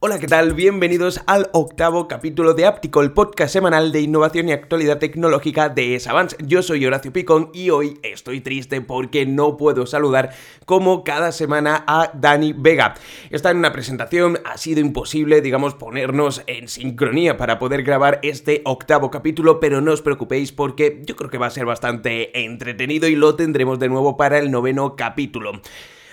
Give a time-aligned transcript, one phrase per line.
[0.00, 0.54] Hola, ¿qué tal?
[0.54, 5.98] Bienvenidos al octavo capítulo de Áptico, el podcast semanal de innovación y actualidad tecnológica de
[5.98, 6.36] Savance.
[6.44, 10.30] Yo soy Horacio Picón y hoy estoy triste porque no puedo saludar
[10.66, 12.94] como cada semana a Dani Vega.
[13.30, 18.62] Está en una presentación, ha sido imposible, digamos, ponernos en sincronía para poder grabar este
[18.66, 23.08] octavo capítulo, pero no os preocupéis porque yo creo que va a ser bastante entretenido
[23.08, 25.60] y lo tendremos de nuevo para el noveno capítulo.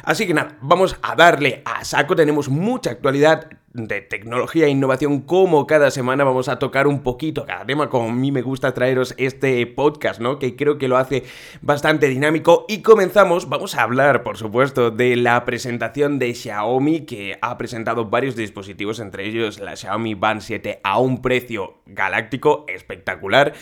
[0.06, 5.22] Así que nada, vamos a darle a saco, tenemos mucha actualidad de tecnología e innovación
[5.22, 8.74] como cada semana vamos a tocar un poquito cada tema como a mí me gusta
[8.74, 10.40] traeros este podcast, ¿no?
[10.40, 11.24] Que creo que lo hace
[11.62, 12.66] bastante dinámico.
[12.70, 18.06] Y comenzamos, vamos a hablar por supuesto de la presentación de Xiaomi que ha presentado
[18.06, 23.54] varios dispositivos entre ellos la Xiaomi Band 7 a un precio galáctico espectacular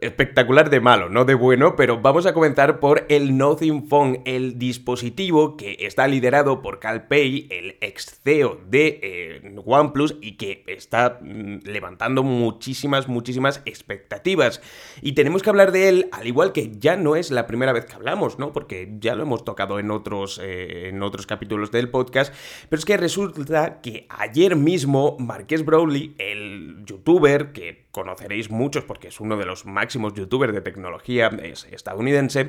[0.00, 4.58] espectacular de malo, no de bueno, pero vamos a comenzar por el Nothing Phone, el
[4.58, 11.18] dispositivo que está liderado por CalPay, el ex CEO de eh, OnePlus y que está
[11.20, 14.60] mm, levantando muchísimas, muchísimas expectativas.
[15.02, 17.84] Y tenemos que hablar de él, al igual que ya no es la primera vez
[17.84, 18.52] que hablamos, ¿no?
[18.52, 22.34] Porque ya lo hemos tocado en otros, eh, en otros capítulos del podcast,
[22.68, 29.08] pero es que resulta que ayer mismo Marques Brownlee, el youtuber que conoceréis muchos porque
[29.08, 31.32] es uno de los máximos youtubers de tecnología
[31.72, 32.48] estadounidense,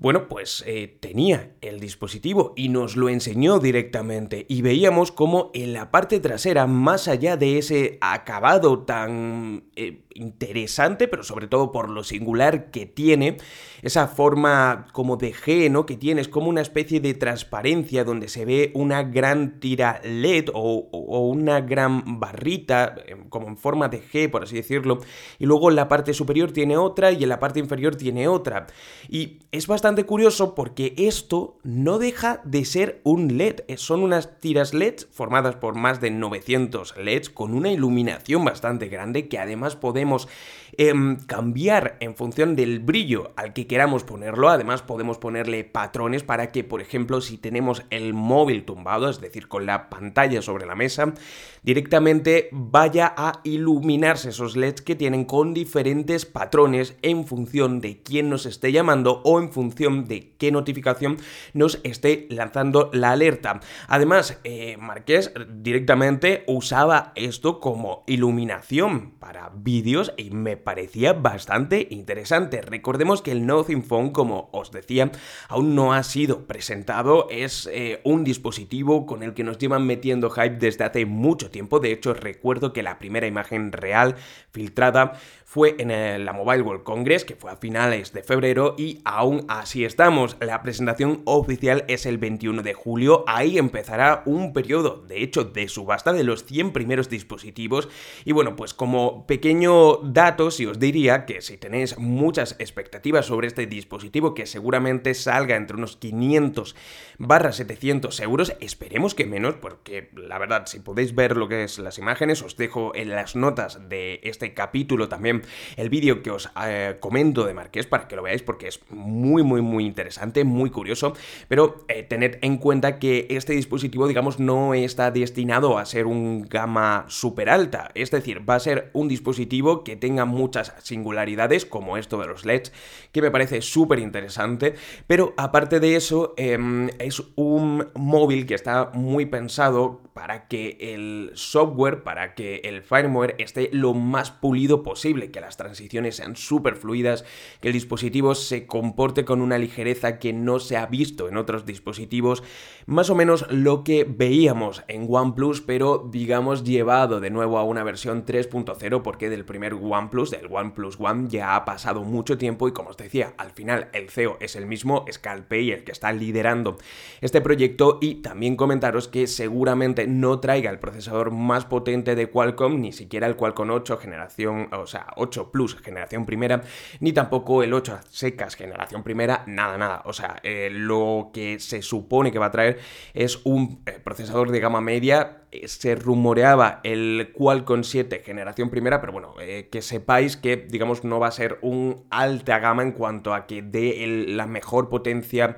[0.00, 5.72] bueno, pues eh, tenía el dispositivo y nos lo enseñó directamente y veíamos como en
[5.72, 11.90] la parte trasera, más allá de ese acabado tan eh, interesante, pero sobre todo por
[11.90, 13.38] lo singular que tiene,
[13.82, 15.84] esa forma como de G, ¿no?
[15.84, 20.50] Que tiene, es como una especie de transparencia donde se ve una gran tira LED
[20.54, 25.00] o, o una gran barrita, em, como en forma de G, por así decirlo,
[25.40, 28.68] y luego en la parte superior tiene otra y en la parte inferior tiene otra.
[29.08, 33.60] Y es bastante curioso porque esto no deja de ser un LED.
[33.68, 38.88] Eh, son unas tiras LED formadas por más de 900 LEDs con una iluminación bastante
[38.88, 40.28] grande que además podemos
[40.76, 44.48] Em, cambiar en función del brillo al que queramos ponerlo.
[44.48, 49.48] Además podemos ponerle patrones para que, por ejemplo, si tenemos el móvil tumbado, es decir,
[49.48, 51.14] con la pantalla sobre la mesa,
[51.62, 58.28] directamente vaya a iluminarse esos LEDs que tienen con diferentes patrones en función de quién
[58.28, 61.18] nos esté llamando o en función de qué notificación
[61.54, 63.60] nos esté lanzando la alerta.
[63.86, 72.60] Además, eh, Marqués directamente usaba esto como iluminación para vídeos y me parecía bastante interesante.
[72.60, 75.10] Recordemos que el Nothing Phone, como os decía,
[75.48, 80.30] aún no ha sido presentado, es eh, un dispositivo con el que nos llevan metiendo
[80.30, 81.80] hype desde hace mucho tiempo.
[81.80, 84.16] De hecho, recuerdo que la primera imagen real
[84.50, 85.18] filtrada
[85.50, 89.82] fue en la Mobile World Congress, que fue a finales de febrero, y aún así
[89.82, 90.36] estamos.
[90.40, 95.66] La presentación oficial es el 21 de julio, ahí empezará un periodo, de hecho, de
[95.68, 97.88] subasta de los 100 primeros dispositivos.
[98.26, 103.46] Y bueno, pues como pequeño dato, si os diría que si tenéis muchas expectativas sobre
[103.46, 106.76] este dispositivo, que seguramente salga entre unos 500
[107.16, 111.78] barra 700 euros, esperemos que menos, porque la verdad, si podéis ver lo que es
[111.78, 115.37] las imágenes, os dejo en las notas de este capítulo también
[115.76, 119.42] el vídeo que os eh, comento de Marqués para que lo veáis porque es muy,
[119.42, 121.14] muy, muy interesante, muy curioso,
[121.48, 126.42] pero eh, tened en cuenta que este dispositivo, digamos, no está destinado a ser un
[126.42, 131.96] gama súper alta, es decir, va a ser un dispositivo que tenga muchas singularidades, como
[131.96, 132.72] esto de los LEDs,
[133.12, 134.74] que me parece súper interesante,
[135.06, 141.30] pero aparte de eso, em, es un móvil que está muy pensado para que el
[141.34, 146.76] software, para que el firmware esté lo más pulido posible, que las transiciones sean súper
[146.76, 147.24] fluidas,
[147.60, 151.66] que el dispositivo se comporte con una ligereza que no se ha visto en otros
[151.66, 152.42] dispositivos,
[152.86, 157.84] más o menos lo que veíamos en OnePlus, pero digamos llevado de nuevo a una
[157.84, 162.72] versión 3.0, porque del primer OnePlus, del OnePlus One, ya ha pasado mucho tiempo y
[162.72, 166.78] como os decía, al final el CEO es el mismo, Scalpay, el que está liderando
[167.20, 172.80] este proyecto y también comentaros que seguramente no traiga el procesador más potente de Qualcomm,
[172.80, 176.62] ni siquiera el Qualcomm 8 generación, o sea, 8 Plus generación primera,
[177.00, 180.02] ni tampoco el 8 secas generación primera, nada, nada.
[180.04, 182.78] O sea, eh, lo que se supone que va a traer
[183.14, 185.42] es un eh, procesador de gama media.
[185.50, 189.34] Eh, se rumoreaba el Qualcomm 7 generación primera, pero bueno,
[189.70, 193.62] que sepáis que, digamos, no va a ser un alta gama en cuanto a que
[193.62, 195.56] dé la mejor potencia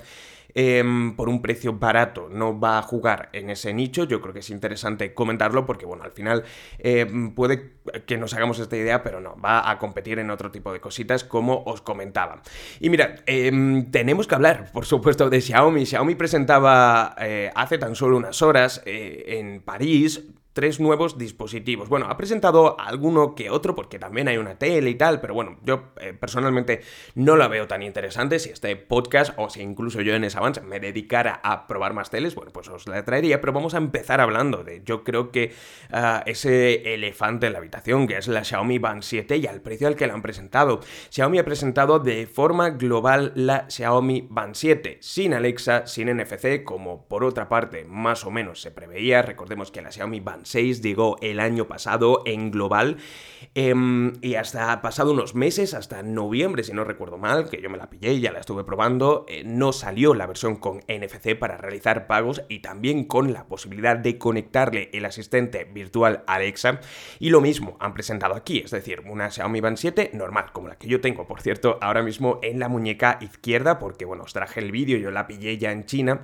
[0.53, 4.39] em, por un precio barato no va a jugar en ese nicho, yo creo que
[4.39, 6.43] es interesante comentarlo porque, bueno, al final
[6.79, 7.73] em, puede
[8.05, 11.23] que nos hagamos esta idea, pero no, va a competir en otro tipo de cositas
[11.23, 12.41] como os comentaba.
[12.79, 15.85] Y mira, em, tenemos que hablar, por supuesto, de Xiaomi.
[15.85, 21.89] Xiaomi presentaba eh, hace tan solo unas horas eh, en París tres nuevos dispositivos.
[21.89, 25.57] Bueno, ha presentado alguno que otro porque también hay una tele y tal, pero bueno,
[25.63, 26.81] yo eh, personalmente
[27.15, 28.39] no la veo tan interesante.
[28.39, 32.09] Si este podcast o si incluso yo en ese avance me dedicara a probar más
[32.09, 35.53] teles, bueno, pues os la traería, pero vamos a empezar hablando de, yo creo que
[35.91, 39.87] ah, ese elefante en la habitación, que es la Xiaomi Band 7 y al precio
[39.87, 40.81] al que la han presentado.
[41.09, 47.07] Xiaomi ha presentado de forma global la Xiaomi Band 7, sin Alexa, sin NFC, como
[47.07, 49.21] por otra parte más o menos se preveía.
[49.21, 52.97] Recordemos que la Xiaomi Band 6 llegó el año pasado en global.
[53.53, 57.77] Em, y hasta pasado unos meses, hasta noviembre si no recuerdo mal, que yo me
[57.77, 61.57] la pillé y ya la estuve probando, eh, no salió la versión con NFC para
[61.57, 66.79] realizar pagos y también con la posibilidad de conectarle el asistente virtual Alexa.
[67.19, 70.77] Y lo mismo han presentado aquí, es decir, una Xiaomi Band 7 normal, como la
[70.77, 74.59] que yo tengo, por cierto, ahora mismo en la muñeca izquierda, porque bueno, os traje
[74.59, 76.21] el vídeo, yo la pillé ya en China.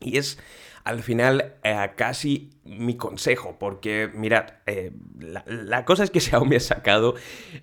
[0.00, 0.38] Y es
[0.84, 6.60] al final eh, casi mi consejo, porque mirad, eh, la, cosa es que Xiaomi ha
[6.60, 7.14] sacado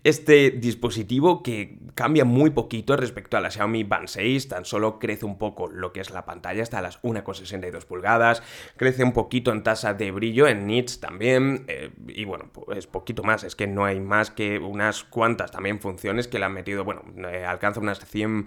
[0.04, 5.26] este dispositivo que cambia muy poquito respecto a la Xiaomi Band 6, tan solo crece
[5.26, 8.44] un poco lo que es la pantalla hasta las 1,62 pulgadas,
[8.78, 13.24] crece un poquito en tasa de brillo, en nits también, eh, y bueno, pues poquito
[13.24, 16.84] más, es que no hay más que unas cuantas también funciones que le han metido,
[16.84, 17.02] bueno,
[17.48, 18.46] alcanza unas 100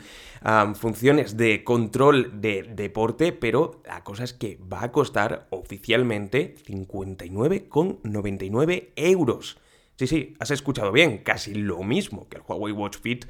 [0.75, 8.89] funciones de control de deporte, pero la cosa es que va a costar oficialmente 59,99
[8.97, 9.59] euros.
[9.97, 13.27] Sí, sí, has escuchado bien, casi lo mismo que el Huawei Watch Fit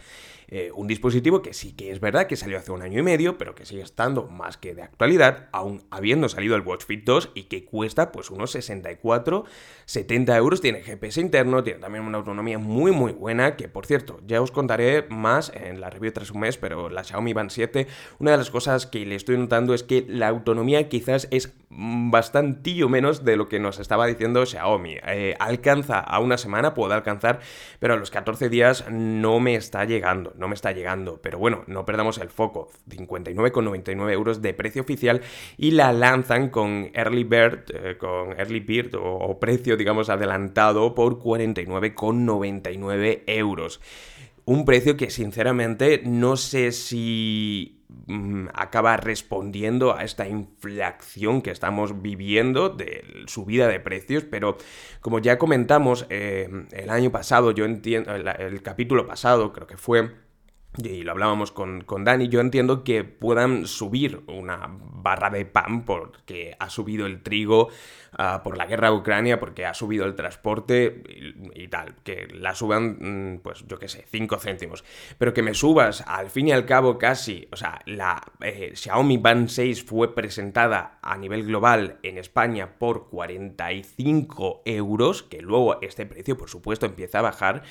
[0.49, 3.38] eh, un dispositivo que sí que es verdad que salió hace un año y medio,
[3.38, 7.31] pero que sigue estando más que de actualidad, aún habiendo salido el Watch Fit 2
[7.35, 9.44] y que cuesta pues unos 64,
[9.87, 14.20] 70 euros, tiene GPS interno, tiene también una autonomía muy muy buena, que por cierto,
[14.26, 17.87] ya os contaré más en la review tras un mes, pero la Xiaomi Band 7,
[18.19, 22.88] una de las cosas que le estoy notando es que la autonomía quizás es bastantillo
[22.88, 24.96] menos de lo que nos estaba diciendo Xiaomi.
[25.06, 27.41] Eh, alcanza a una semana, puede alcanzar,
[27.81, 31.64] pero a los 14 días no me está llegando no me está llegando, pero bueno,
[31.66, 35.22] no perdamos el foco, 59,99 euros de precio oficial
[35.56, 41.19] y la lanzan con Early Bird, eh, con Early Bird o, precio digamos adelantado por
[41.19, 43.81] 49,99 euros.
[44.46, 52.02] Un precio que sinceramente no sé si mm, acaba respondiendo a esta inflación que estamos
[52.02, 54.58] viviendo de subida de precios, pero
[55.00, 60.10] como ya comentamos eh, el año pasado, yo entiendo, el capítulo pasado creo que fue,
[60.82, 65.84] y lo hablábamos con, con, Dani, yo entiendo que puedan subir una barra de pan
[65.84, 67.68] porque ha subido el trigo
[68.12, 71.02] ah, por la guerra de Ucrania, porque ha subido el transporte
[71.54, 74.84] y, tal, que la suban, mm, pues yo qué sé, 5 céntimos.
[75.16, 79.18] Pero que me subas al fin y al cabo casi, o sea, la eh, Xiaomi
[79.18, 86.04] Band 6 fue presentada a nivel global en España por 45 euros, que luego este
[86.06, 87.62] precio por supuesto empieza a bajar.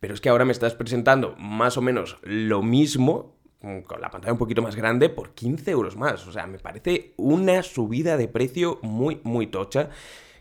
[0.00, 4.10] Pero es que ahora me estás presentando más o menos lo mismo, mm, con la
[4.10, 6.26] pantalla un poquito más grande, por 15 euros más.
[6.26, 9.90] O sea, me parece una subida de precio muy, muy tocha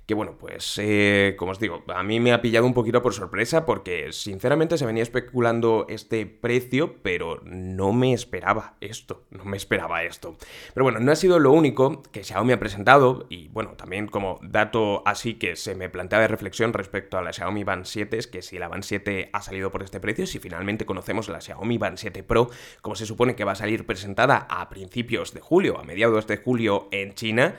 [0.05, 3.13] que bueno, pues eh, como os digo, a mí me ha pillado un poquito por
[3.13, 9.57] sorpresa porque sinceramente se venía especulando este precio, pero no me esperaba esto, no me
[9.57, 10.37] esperaba esto.
[10.73, 14.39] Pero bueno, no ha sido lo único que Xiaomi ha presentado y bueno, también como
[14.43, 18.27] dato así que se me plantea de reflexión respecto a la Xiaomi Band 7 es
[18.27, 21.77] que si la Band 7 ha salido por este precio, si finalmente conocemos la Xiaomi
[21.79, 22.49] Band 7 Pro,
[22.81, 26.37] como se supone que va a salir presentada a principios de julio, a mediados de
[26.37, 27.55] julio en China,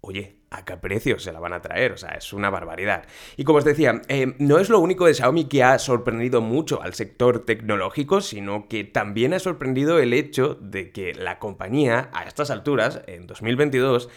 [0.00, 1.92] oye, ¿a qué precio se la van a traer?
[1.92, 3.04] O sea, es una barbaridad.
[3.36, 6.82] Y como os decía, eh, no es lo único de Xiaomi que ha sorprendido mucho
[6.82, 12.24] al sector tecnológico, sino que también ha sorprendido el hecho de que la compañía, a
[12.24, 14.08] estas alturas, en 2022,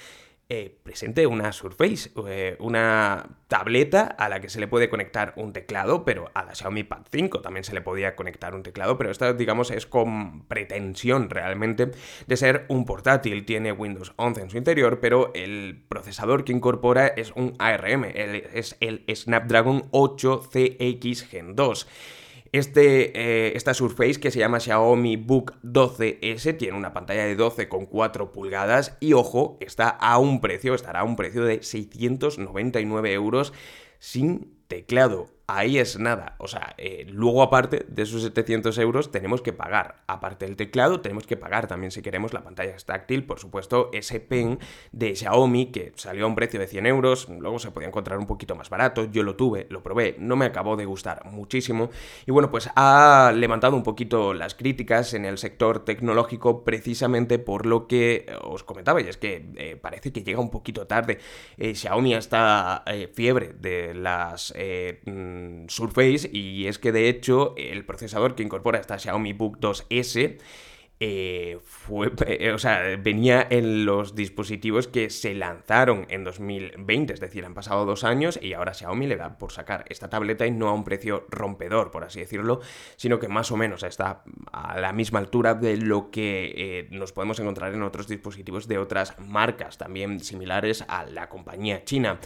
[0.50, 5.52] eh, presente una Surface, eh, una tableta a la que se le puede conectar un
[5.52, 9.12] teclado, pero a la Xiaomi Pad 5 también se le podía conectar un teclado, pero
[9.12, 11.92] esta, digamos, es con pretensión realmente
[12.28, 13.46] de ser un portátil.
[13.46, 18.78] Tiene Windows 11 en su interior, pero el procesador que incorpora es un ARM, es
[18.80, 21.88] el Snapdragon 8 CX Gen 2.
[22.52, 28.32] Este, eh, esta Surface que se llama Xiaomi Book 12S tiene una pantalla de 12,4
[28.32, 33.54] pulgadas y ojo, está a un precio, estará a un precio de 699 euros
[34.00, 35.37] sin teclado.
[35.48, 36.36] Ahí es nada.
[36.40, 41.00] O sea, eh, luego aparte de esos 700 euros tenemos que pagar, aparte del teclado,
[41.00, 44.60] tenemos que pagar también si queremos la pantalla táctil, por supuesto, ese pen
[44.92, 48.28] de Xiaomi que salió a un precio de 100 euros, luego se podía encontrar un
[48.28, 51.90] poquito más barato, yo lo tuve, lo probé, no me acabó de gustar muchísimo
[52.26, 57.66] y bueno, pues ha levantado un poquito las críticas en el sector tecnológico precisamente por
[57.66, 61.20] lo que os comentaba y es que eh, parece que llega un poquito tarde.
[61.58, 64.54] Eh, Xiaomi está fiebre de las
[65.68, 70.38] Surface y es que de hecho el procesador que incorpora esta Xiaomi Book 2S
[71.00, 77.20] eh, fue, eh, o sea, venía en los dispositivos que se lanzaron en 2020, es
[77.20, 80.52] decir, han pasado dos años y ahora Xiaomi le da por sacar esta tableta y
[80.52, 82.62] no a un precio rompedor, por así decirlo,
[82.96, 87.12] sino que más o menos está a la misma altura de lo que eh, nos
[87.12, 92.20] podemos encontrar en otros dispositivos de otras marcas, también similares a la compañía china.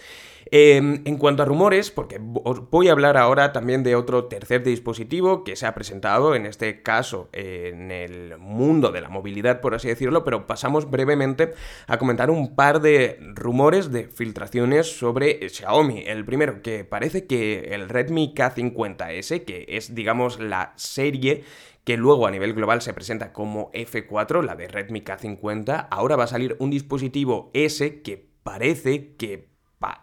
[0.50, 4.64] Em, en cuanto a rumores, porque os voy a hablar ahora también de otro tercer
[4.64, 9.74] dispositivo que se ha presentado, en este caso en el mundo de la movilidad, por
[9.74, 11.54] así decirlo, pero pasamos brevemente
[11.88, 16.04] a comentar un par de rumores de filtraciones sobre Xiaomi.
[16.06, 21.44] El primero, que parece que el Redmi K50S, que es, digamos, la serie
[21.84, 26.26] que luego a nivel global se presenta como F4, la de Redmi K50, ahora va
[26.26, 29.50] a salir un dispositivo S que parece que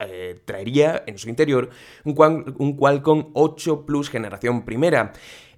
[0.00, 1.70] eh, traería en su interior
[2.04, 5.12] un Qualcomm 8 Plus generación primera.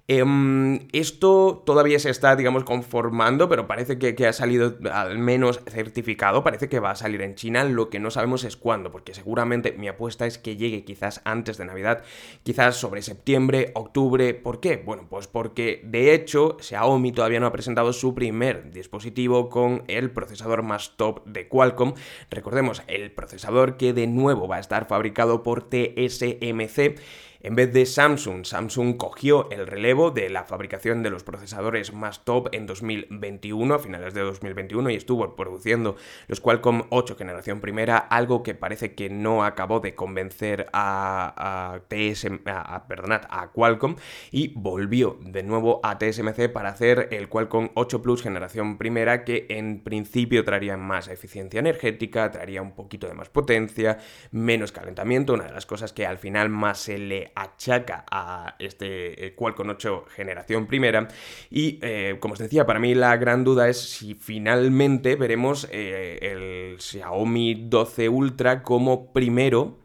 [0.07, 6.43] Em, esto todavía se está, digamos, conformando, pero parece que, ha salido al menos certificado,
[6.43, 9.73] parece que va a salir en China, lo que no sabemos es cuándo, porque seguramente
[9.73, 12.03] mi apuesta es que llegue quizás antes de Navidad,
[12.43, 14.77] quizás sobre septiembre, octubre, ¿por qué?
[14.77, 20.11] Bueno, pues porque de hecho Xiaomi todavía no ha presentado su primer dispositivo con el
[20.11, 21.93] procesador más top de Qualcomm,
[22.29, 26.99] recordemos, el procesador que de nuevo va a estar fabricado por TSMC,
[27.43, 32.23] en vez de Samsung, Samsung cogió el relevo de la fabricación de los procesadores más
[32.23, 35.95] top en 2021, a finales de 2021, y estuvo produciendo
[36.27, 41.81] los Qualcomm 8 generación primera, algo que parece que no acabó de convencer a,
[42.45, 42.75] a,
[43.29, 43.95] a Qualcomm,
[44.31, 49.47] y volvió de nuevo a TSMC para hacer el Qualcomm 8 Plus generación primera, que
[49.49, 53.97] en principio traería más eficiencia energética, traería un poquito de más potencia,
[54.31, 59.27] menos calentamiento, una de las cosas que al final más se le achaca a este
[59.27, 61.07] eh, Qualcomm 8 generación primera.
[61.49, 66.19] Y eh, como os decía, para mí la gran duda es si finalmente veremos eh,
[66.21, 69.79] el Xiaomi 12 Ultra como primero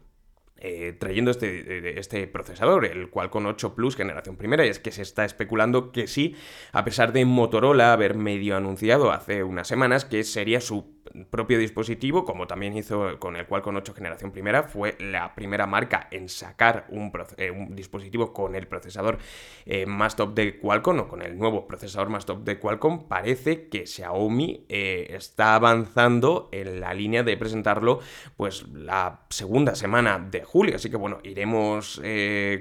[0.99, 5.23] trayendo este, este, procesador, el Qualcomm 8 Plus generación primera, y es que se está
[5.23, 6.35] especulando que sí,
[6.71, 10.96] a pesar de Motorola haber medio anunciado hace unas semanas que sería su
[11.29, 16.07] propio dispositivo, como también hizo con el Qualcomm 8 generación primera, fue la primera marca
[16.11, 19.17] en sacar un, eh, dispositivo con el procesador
[19.65, 23.07] eh, más top de Qualcomm o con el nuevo procesador más top de Qualcomm.
[23.07, 27.99] Parece que Xiaomi eh, está avanzando en la línea de presentarlo
[28.35, 32.01] pues la segunda semana de julio, así que bueno, iremos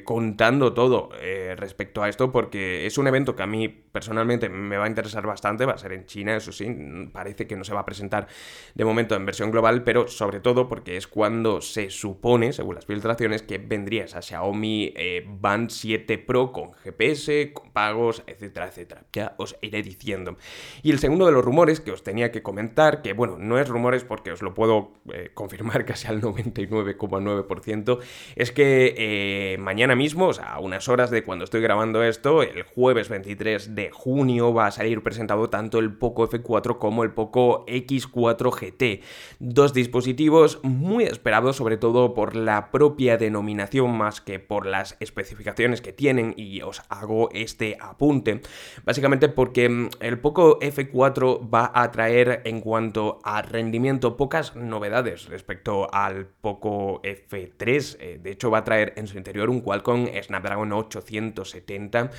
[0.05, 1.11] contando todo
[1.57, 5.27] respecto a esto porque es un evento que a mí personalmente me va a interesar
[5.27, 6.67] bastante, va a ser en China, eso sí,
[7.13, 8.29] parece que no se va a presentar
[8.77, 12.85] de momento en versión global, pero sobre todo porque es cuando se supone, según las
[12.85, 19.05] filtraciones, que vendría esa Xiaomi eh, Band 7 Pro con GPS, con pagos, etcétera, etcétera.
[19.15, 20.37] Ya os iré diciendo.
[20.83, 23.67] Y el segundo de los rumores que os tenía que comentar, que bueno, no es
[23.67, 27.99] rumores porque os lo puedo eh, confirmar casi al 99,9%,
[28.35, 32.43] es que eh, mañana mismo, o sea, a unas horas de cuando estoy grabando esto,
[32.43, 37.13] el jueves 23 de junio va a salir presentado tanto el Poco F4 como el
[37.13, 39.03] Poco X4 GT.
[39.39, 45.81] Dos dispositivos muy esperados sobre todo por la propia denominación más que por las especificaciones
[45.81, 48.41] que tienen y os hago este apunte.
[48.85, 55.27] Básicamente porque mm, el Poco F4 va a traer en cuanto a rendimiento pocas novedades
[55.27, 57.97] respecto al Poco F3.
[58.01, 62.11] Eh, de hecho va a traer en su interior un Qualcomm Snapdragon 870.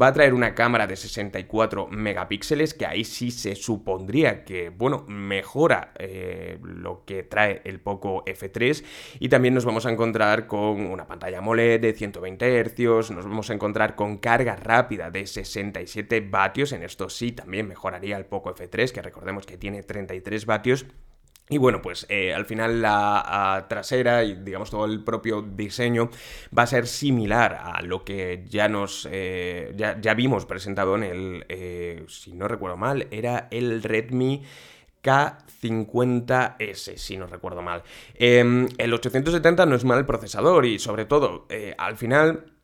[0.00, 5.04] Va a traer una cámara de 64 megapíxeles que ahí sí se supondría que, bueno,
[5.08, 8.84] mejor mejora eh, lo que trae el Poco F3
[9.18, 13.48] y también nos vamos a encontrar con una pantalla AMOLED de 120 Hz, nos vamos
[13.48, 18.54] a encontrar con carga rápida de 67 vatios, en esto sí también mejoraría el Poco
[18.54, 20.86] F3 que recordemos que tiene 33 vatios.
[21.50, 26.10] Y bueno, pues eh, al final la trasera y digamos todo el propio diseño
[26.56, 32.06] va a ser similar a lo que ya nos eh, ya, vimos presentado en el,
[32.06, 34.42] si no recuerdo mal, era el Redmi
[35.02, 37.82] K50S, si no recuerdo mal.
[38.14, 42.58] Em, el 870 no es mal procesador y sobre todo, eh, al final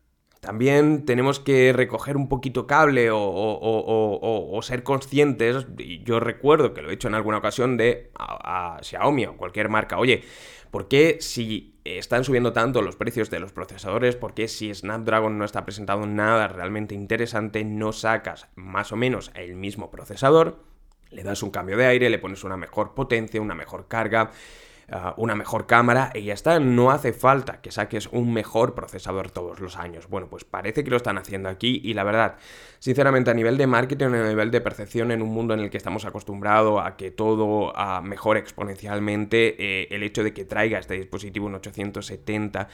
[0.45, 6.91] también tenemos que recoger un poquito cable o, ser conscientes, y yo recuerdo que lo
[6.91, 10.23] he hecho en alguna ocasión de a, Xiaomi o cualquier marca, oye,
[10.69, 15.37] ¿por qué si están subiendo tanto los precios de los procesadores, por qué si Snapdragon
[15.37, 20.74] no está presentado nada realmente interesante, no sacas más o menos el mismo procesador?
[21.11, 24.31] Le das un cambio de aire, le pones una mejor potencia, una mejor carga,
[24.87, 29.31] Ah, una mejor cámara y ya está, no hace falta que saques un mejor procesador
[29.31, 30.07] todos los años.
[30.07, 32.35] Bueno, pues parece que lo están haciendo aquí y la verdad,
[32.77, 35.77] sinceramente a nivel de marketing, a nivel de percepción en un mundo en el que
[35.77, 40.93] estamos acostumbrados a que todo uh, mejore exponencialmente, eh, el hecho de que traiga este
[40.93, 42.67] dispositivo en 870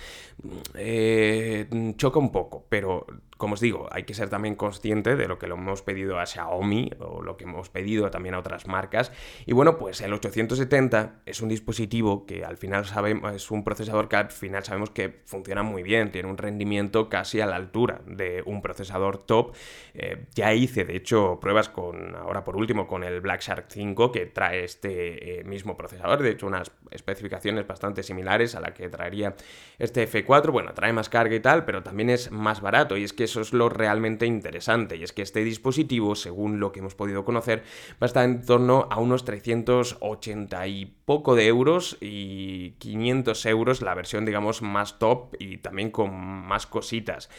[0.43, 3.05] mm, eh, choca un poco, pero
[3.41, 6.27] como os digo, hay que ser también consciente de lo que lo hemos pedido a
[6.27, 9.11] Xiaomi o lo que hemos pedido también a otras marcas.
[9.47, 14.09] Y bueno, pues el 870 es un dispositivo que al final sabemos, es un procesador
[14.09, 18.01] que al final sabemos que funciona muy bien, tiene un rendimiento casi a la altura
[18.05, 19.55] de un procesador top.
[19.95, 24.11] Eh, ya hice, de hecho, pruebas con, ahora por último, con el Black Shark 5
[24.11, 28.87] que trae este eh, mismo procesador, de hecho unas especificaciones bastante similares a la que
[28.87, 29.35] traería
[29.79, 30.51] este F4.
[30.51, 33.41] Bueno, trae más carga y tal, pero también es más barato y es que eso
[33.41, 37.63] es lo realmente interesante, y es que este dispositivo, según lo que hemos podido conocer,
[37.93, 43.81] va a estar en torno a unos 380 y poco de euros y 500 euros
[43.81, 47.29] la versión, digamos, más top y también con más cositas.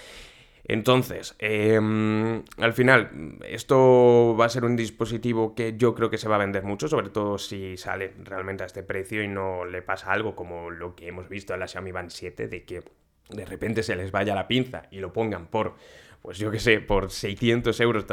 [0.64, 6.28] Entonces, em, al final, esto va a ser un dispositivo que yo creo que se
[6.28, 9.82] va a vender mucho, sobre todo si sale realmente a este precio y no le
[9.82, 12.82] pasa algo como lo que hemos visto en la Xiaomi Band 7, de que
[13.30, 15.74] de repente se les vaya la pinza y lo pongan por
[16.22, 18.06] pues yo qué sé, por 600 euros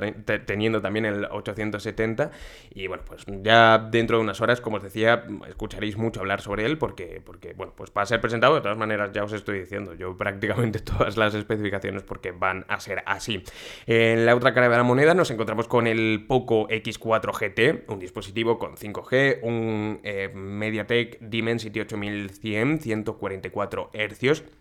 [0.48, 2.32] teniendo también el 870.
[2.74, 6.66] Y bueno, pues ya dentro de unas horas, como os decía, escucharéis mucho hablar sobre
[6.66, 9.94] él porque, porque bueno, pues para ser presentado, de todas maneras ya os estoy diciendo,
[9.94, 13.44] yo prácticamente todas las especificaciones porque van a ser así.
[13.86, 18.00] En la otra cara de la moneda nos encontramos con el Poco X4 GT, un
[18.00, 24.59] dispositivo con 5G, un eh, MediaTek Dimensity 8100, 144 Hz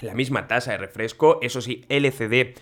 [0.00, 2.54] la misma tasa de refresco, eso sí, LCD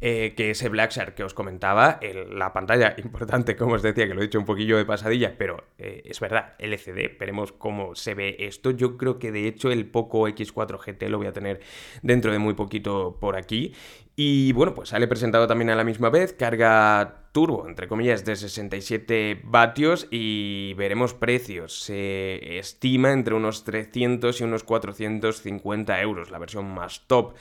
[0.00, 2.00] eh, que ese Black Shark que os comentaba,
[2.30, 5.64] la pantalla importante, como os decía, que lo he dicho un poquillo de pasadilla, pero
[5.78, 8.70] eh, es verdad, LCD, veremos cómo se ve esto.
[8.70, 11.60] Yo creo que de hecho el Poco X4 GT lo voy a tener
[12.02, 13.74] dentro de muy poquito por aquí.
[14.20, 18.34] Y bueno, pues sale presentado también a la misma vez, carga turbo, entre comillas, de
[18.34, 21.82] 67 vatios y veremos precios.
[21.82, 27.34] Se estima entre unos 300 y unos 450 euros, la versión más top.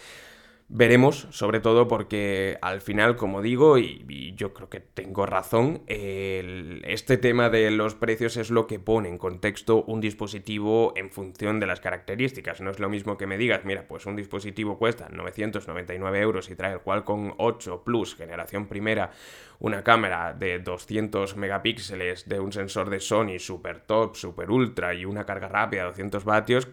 [0.70, 7.18] Veremos, sobre todo porque al final, como digo, y, yo creo que tengo razón, este
[7.18, 11.68] tema de los precios es lo que pone en contexto un dispositivo en función de
[11.68, 12.60] las características.
[12.60, 16.56] No es lo mismo que me digas, mira, pues un dispositivo cuesta 999 euros y
[16.56, 19.12] trae el Qualcomm 8 Plus, generación primera,
[19.60, 25.06] una cámara de 200 megapíxeles de un sensor de Sony super top, super ultra y
[25.06, 26.68] una carga rápida de 200 vatios,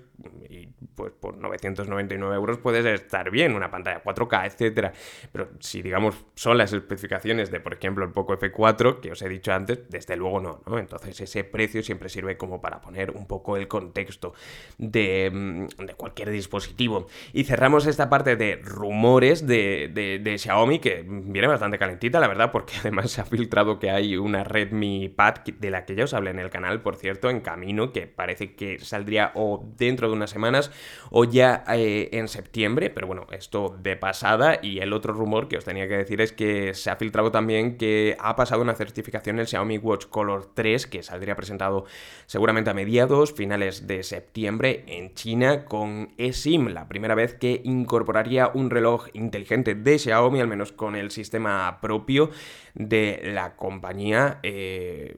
[0.49, 4.93] y pues por 999 euros puedes estar bien, una pantalla 4K, etcétera.
[5.33, 9.29] Pero si digamos son las especificaciones de, por ejemplo, el Poco F4 que os he
[9.29, 10.79] dicho antes, desde luego no, ¿no?
[10.79, 14.35] Entonces ese precio siempre sirve como para poner un poco el contexto
[14.79, 17.07] de, mm, de cualquier dispositivo.
[17.33, 22.29] Y cerramos esta parte de rumores de, de, de, Xiaomi, que viene bastante calentita, la
[22.29, 26.05] verdad, porque además se ha filtrado que hay una Redmi Pad de la que ya
[26.05, 30.09] os hablé en el canal, por cierto, en camino, que parece que saldría o dentro
[30.09, 30.71] de unas semanas
[31.11, 34.59] o ya eh, en septiembre, pero bueno, esto de pasada.
[34.63, 37.77] Y el otro rumor que os tenía que decir es que se ha filtrado también
[37.77, 41.85] que ha pasado una certificación el Xiaomi Watch Color 3, que saldría presentado
[42.27, 48.51] seguramente a mediados, finales de septiembre en China con eSIM, la primera vez que incorporaría
[48.55, 52.31] un reloj inteligente de Xiaomi, al menos con el sistema propio
[52.75, 55.17] de la compañía, eh,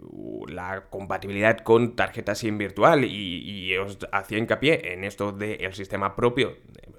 [0.49, 3.05] la compatibilidad con tarjeta SIM virtual.
[3.05, 6.55] Y, y os hacía hincapié en esto del sistema propio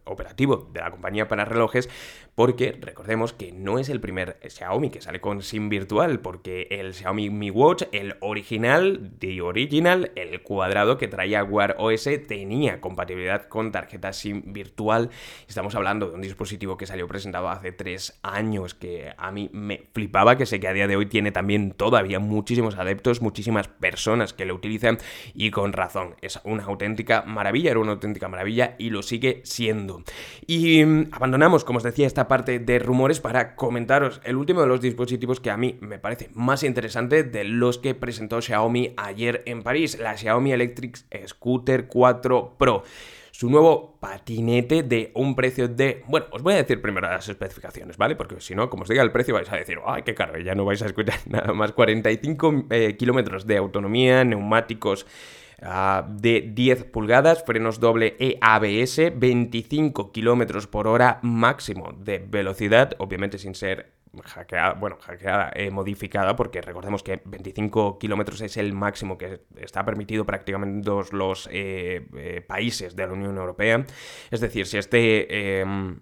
[0.08, 1.90] operativo de la compañía para relojes,
[2.36, 6.94] porque recordemos que no es el primer Xiaomi que sale con SIM virtual, porque el
[6.94, 13.48] Xiaomi Mi Watch, el original, de original, el cuadrado que traía Wear OS, tenía compatibilidad
[13.48, 15.10] con tarjeta SIM virtual.
[15.48, 19.88] Estamos hablando de un dispositivo que salió presentado hace tres años, que a mí me
[19.94, 24.34] flipaba, que sé que a día de hoy tiene también todavía muchísimos adeptos, muchísimas personas
[24.34, 25.00] que lo utilizan,
[25.34, 29.97] y con razón, es una auténtica maravilla, era una auténtica maravilla y lo sigue siendo.
[30.46, 34.68] Y mm, abandonamos, como os decía, esta parte de rumores para comentaros el último de
[34.68, 39.44] los dispositivos que a mí me parece más interesante de los que presentó Xiaomi ayer
[39.46, 42.84] en París, la Xiaomi Electric Scooter 4 Pro
[43.38, 46.04] su nuevo patinete de un precio de...
[46.08, 48.16] Bueno, os voy a decir primero las especificaciones, ¿vale?
[48.16, 50.40] Porque si no, como os diga el precio vais a decir, ¡ay, qué caro!
[50.40, 51.72] Ya no vais a escuchar nada más.
[51.72, 55.06] 45 eh, kilómetros de autonomía, neumáticos...
[55.62, 63.40] Ah, de 10 pulgadas, frenos doble EABS, 25 kilómetros por hora máximo de velocidad, obviamente
[63.40, 69.18] sin ser hackeada, bueno, hackeada, eh, modificada, porque recordemos que 25 kilómetros es el máximo
[69.18, 73.86] que está permitido prácticamente en todos los eh, eh, países de la Unión Europea.
[74.30, 76.00] Es decir, si este em,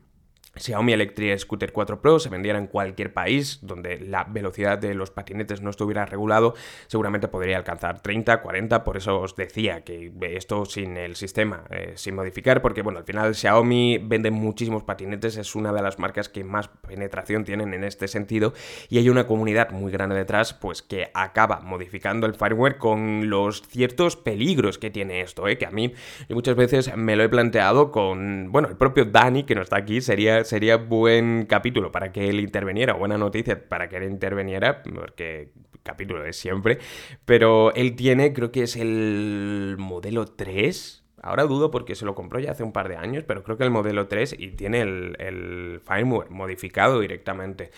[0.55, 5.11] Xiaomi Electric Scooter 4 Pro se vendiera en cualquier país donde la velocidad de los
[5.11, 6.55] patinetes no estuviera regulado,
[6.87, 11.93] seguramente podría alcanzar 30, 40, por eso os decía que esto sin el sistema, eh,
[11.95, 16.29] sin modificar, porque bueno, al final Xiaomi vende muchísimos patinetes, es una de las marcas
[16.29, 18.53] que más penetración tienen en este sentido
[18.89, 23.61] y hay una comunidad muy grande detrás, pues que acaba modificando el firmware con los
[23.63, 25.57] ciertos peligros que tiene esto, ¿eh?
[25.57, 25.93] que a mí
[26.29, 30.01] muchas veces me lo he planteado con, bueno, el propio Dani que no está aquí,
[30.01, 35.51] sería sería buen capítulo para que él interveniera, buena noticia para que él interveniera, porque
[35.83, 36.79] capítulo es siempre,
[37.25, 41.03] pero él tiene, creo que es el modelo 3.
[41.21, 43.63] Ahora dudo porque se lo compró ya hace un par de años, pero creo que
[43.63, 47.71] el modelo 3 y tiene el, el firmware modificado directamente.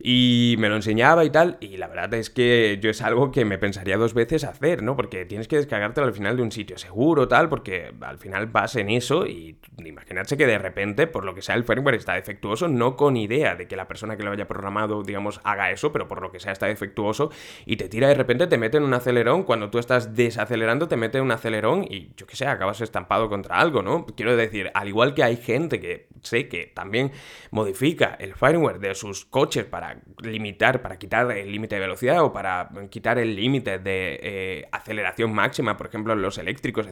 [0.00, 3.44] Y me lo enseñaba y tal, y la verdad es que yo es algo que
[3.44, 4.94] me pensaría dos veces hacer, ¿no?
[4.94, 8.76] Porque tienes que descargártelo al final de un sitio seguro, tal, porque al final vas
[8.76, 12.68] en eso y imaginarse que de repente, por lo que sea, el firmware está defectuoso,
[12.68, 16.06] no con idea de que la persona que lo haya programado, digamos, haga eso, pero
[16.06, 17.30] por lo que sea está defectuoso
[17.66, 20.96] y te tira de repente, te mete en un acelerón, cuando tú estás desacelerando, te
[20.96, 24.06] mete en un acelerón y yo qué sé, acabas estampado contra algo, ¿no?
[24.06, 27.12] Quiero decir, al igual que hay gente que sé que también
[27.50, 29.87] modifica el firmware de sus coches para
[30.22, 35.32] limitar, para quitar el límite de velocidad o para quitar el límite de eh, aceleración
[35.32, 36.86] máxima, por ejemplo, los eléctricos,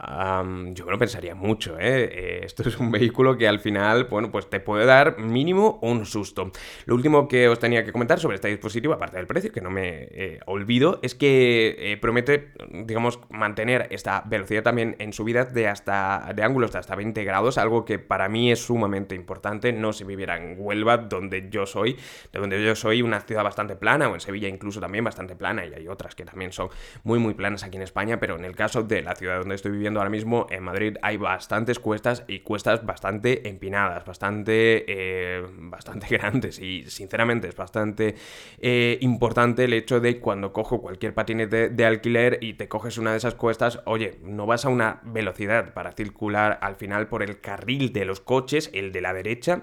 [0.00, 2.04] etcétera, yo lo pensaría mucho, ¿eh?
[2.04, 2.40] ¿eh?
[2.44, 6.50] Esto es un vehículo que al final, bueno, pues te puede dar mínimo un susto.
[6.86, 9.70] Lo último que os tenía que comentar sobre este dispositivo, aparte del precio, que no
[9.70, 15.68] me eh, olvido, es que eh, promete, digamos, mantener esta velocidad también en subidas de
[15.68, 19.72] hasta de ángulos de hasta 20 grados, algo que para mí es sumamente importante.
[19.72, 21.96] No si viviera en Huelva, donde yo soy,
[22.32, 25.64] de donde yo soy, una ciudad bastante plana, o en Sevilla incluso también bastante plana,
[25.66, 26.68] y hay otras que también son
[27.04, 29.72] muy, muy planas aquí en España, pero en el caso de la ciudad donde estoy
[29.72, 36.06] viviendo, ahora mismo en Madrid hay bastantes cuestas y cuestas bastante empinadas, bastante, eh, bastante
[36.16, 36.58] grandes.
[36.58, 38.14] Y sinceramente es bastante
[38.58, 43.12] eh, importante el hecho de cuando cojo cualquier patinete de alquiler y te coges una
[43.12, 47.40] de esas cuestas, oye, no vas a una velocidad para circular al final por el
[47.40, 49.62] carril de los coches, el de la derecha,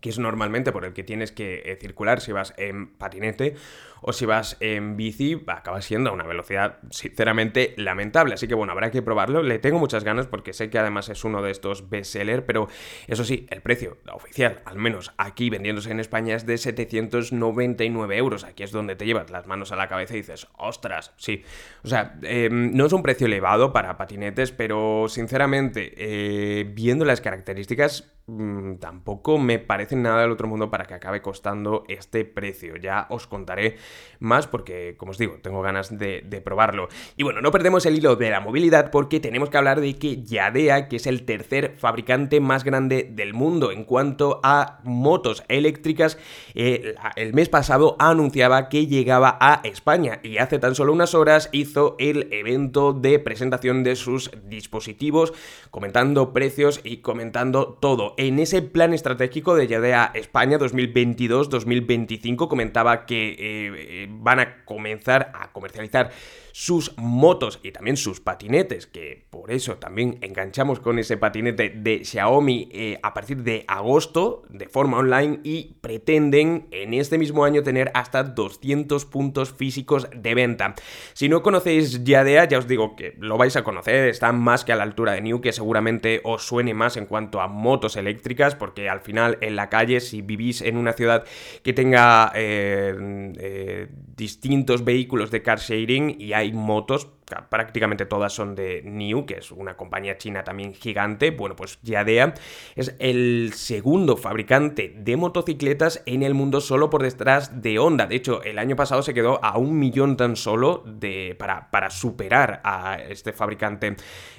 [0.00, 3.56] que es normalmente por el que tienes que eh, circular si vas en patinete
[4.02, 8.34] o si vas en bici, acaba siendo a una velocidad sinceramente lamentable.
[8.34, 9.42] Así que bueno, habrá que probarlo.
[9.42, 12.68] Le tengo muchas ganas porque sé que además es uno de estos bestsellers, pero
[13.06, 18.44] eso sí, el precio oficial, al menos aquí vendiéndose en España, es de 799 euros.
[18.44, 21.44] Aquí es donde te llevas las manos a la cabeza y dices, ostras, sí.
[21.84, 27.20] O sea, em, no es un precio elevado para patinetes, pero sinceramente, eh, viendo las
[27.20, 32.76] características, mm, tampoco me parece nada del otro mundo para que acabe costando este precio.
[32.76, 33.76] Ya os contaré
[34.20, 36.88] más porque, como os digo, tengo ganas de, probarlo.
[37.16, 40.22] Y bueno, no perdemos el hilo de la movilidad porque tenemos que hablar de que
[40.22, 46.18] Yadea, que es el tercer fabricante más grande del mundo en cuanto a motos eléctricas,
[46.54, 51.48] eh, el mes pasado anunciaba que llegaba a España y hace tan solo unas horas
[51.52, 55.32] hizo el evento de presentación de sus dispositivos,
[55.70, 58.14] comentando precios y comentando todo.
[58.16, 65.30] En ese plan estratégico de Yadea España 2022-2025 comentaba que eh, eh, van a comenzar
[65.34, 66.10] a comercializar
[66.52, 72.04] sus motos y también sus patinetes, que por eso también enganchamos con ese patinete de
[72.04, 77.62] Xiaomi eh, a partir de agosto de forma online y pretenden en este mismo año
[77.62, 80.74] tener hasta 200 puntos físicos de venta.
[81.12, 84.72] Si no conocéis Yadea, ya os digo que lo vais a conocer, está más que
[84.72, 88.54] a la altura de New, que seguramente os suene más en cuanto a motos eléctricas,
[88.54, 91.24] porque al final en la calle, si vivís en una ciudad
[91.62, 97.08] que tenga eh, eh, distintos vehículos de car sharing y hay motos,
[97.48, 101.30] prácticamente todas son de NIU, que es una compañía china también gigante.
[101.30, 102.34] Bueno, pues Yadea
[102.76, 108.06] es el segundo fabricante de motocicletas en el mundo solo por detrás de Honda.
[108.06, 111.90] De hecho, el año pasado se quedó a un millón tan solo de, para, para
[111.90, 113.96] superar a este fabricante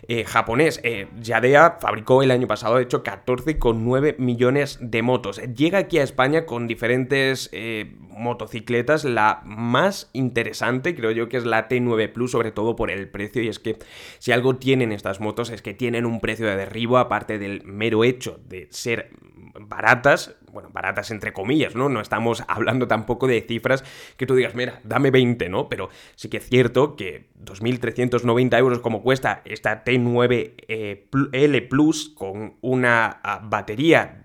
[0.08, 0.80] eh, japonés.
[0.84, 5.42] Eh, Yadea fabricó el año pasado, de hecho, 14,9 millones de motos.
[5.56, 9.06] Llega aquí a España con diferentes eh, motocicletas.
[9.06, 13.42] La más interesante, creo yo, que es la T9 Plus, sobre todo el precio.
[13.42, 13.78] Y es que
[14.20, 18.04] si algo tienen estas motos es que tienen un precio de derribo, aparte del mero
[18.04, 19.12] hecho de ser
[19.60, 21.90] baratas, bueno, baratas entre comillas, ¿no?
[21.90, 23.84] No estamos hablando tampoco de cifras
[24.18, 25.70] que tú digas, mira, dame 20, ¿no?
[25.70, 32.56] Pero sí que es cierto que 2.390 euros como cuesta esta T9L eh, Plus con
[32.62, 34.21] una ah, batería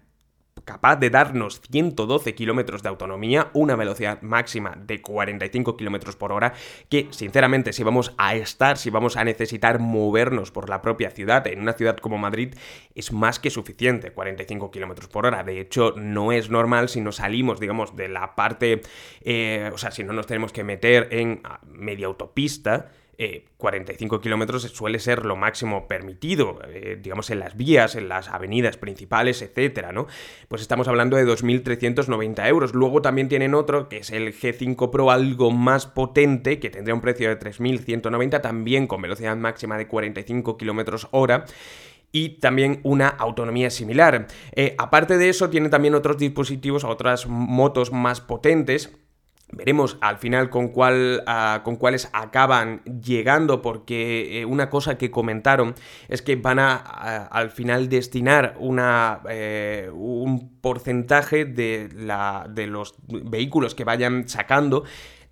[0.66, 6.52] capaz de darnos 112 kilómetros de autonomía, una velocidad máxima de 45 kilómetros por hora,
[6.90, 11.46] que sinceramente si vamos a estar, si vamos a necesitar movernos por la propia ciudad,
[11.46, 12.54] en una ciudad como Madrid,
[12.94, 15.44] es más que suficiente 45 kilómetros por hora.
[15.44, 18.82] De hecho, no es normal si nos salimos, digamos, de la parte,
[19.22, 22.90] eh, o sea, si no nos tenemos que meter en media autopista,
[23.56, 28.28] 45 eh, kilómetros suele ser lo máximo permitido, eh, digamos, en las vías, en las
[28.28, 30.06] avenidas principales, etcétera, ¿no?
[30.48, 32.74] Pues estamos hablando de 2.390 euros.
[32.74, 37.00] Luego también tienen otro, que es el G5 Pro, algo más potente, que tendría un
[37.00, 41.46] precio de 3.190, también con velocidad máxima de 45 kilómetros hora
[42.12, 44.26] y también una autonomía similar.
[44.52, 48.96] Eh, aparte de eso, tiene también otros dispositivos, otras motos más potentes
[49.52, 55.12] Veremos al final con, cuál, ah, con cuáles acaban llegando, porque eh, una cosa que
[55.12, 55.74] comentaron
[56.08, 62.96] es que van a, al final destinar una, eh, un porcentaje de, la, de los
[63.06, 64.84] vehículos que vayan sacando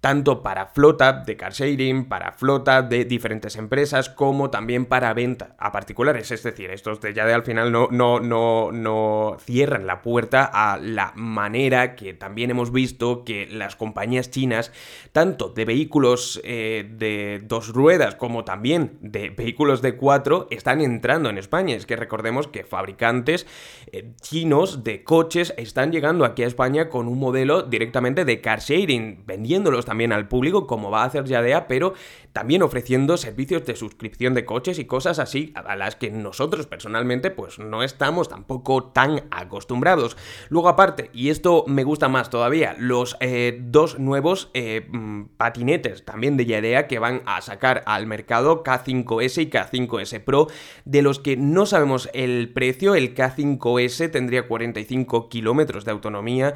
[0.04, 5.56] tanto para flota de car sharing, para flota de diferentes empresas, como también para venta
[5.58, 6.30] a particulares.
[6.30, 10.44] Es decir, estos de ya de al final no, no, no, no cierran la puerta
[10.44, 14.72] a la manera que también hemos visto que las compañías chinas,
[15.12, 21.30] tanto de vehículos eh, de dos ruedas como también de vehículos de cuatro, están entrando
[21.30, 21.76] en España.
[21.76, 23.46] Es que recordemos que fabricantes
[23.90, 28.60] eh, chinos de coches están llegando aquí a España con un modelo directamente de car
[28.60, 31.94] sharing, vendiéndolos también también al público, como va a hacer Yadea, pero
[32.32, 37.30] también ofreciendo servicios de suscripción de coches y cosas así a las que nosotros personalmente
[37.30, 40.16] pues no estamos tampoco tan acostumbrados.
[40.48, 46.04] Luego aparte, y esto me gusta más todavía, los eh, dos nuevos eh, mm, patinetes
[46.04, 50.48] también de Yadea que van a sacar al mercado K5S y K5S Pro,
[50.84, 56.54] de los que no sabemos el precio, el K5S tendría 45 kilómetros de autonomía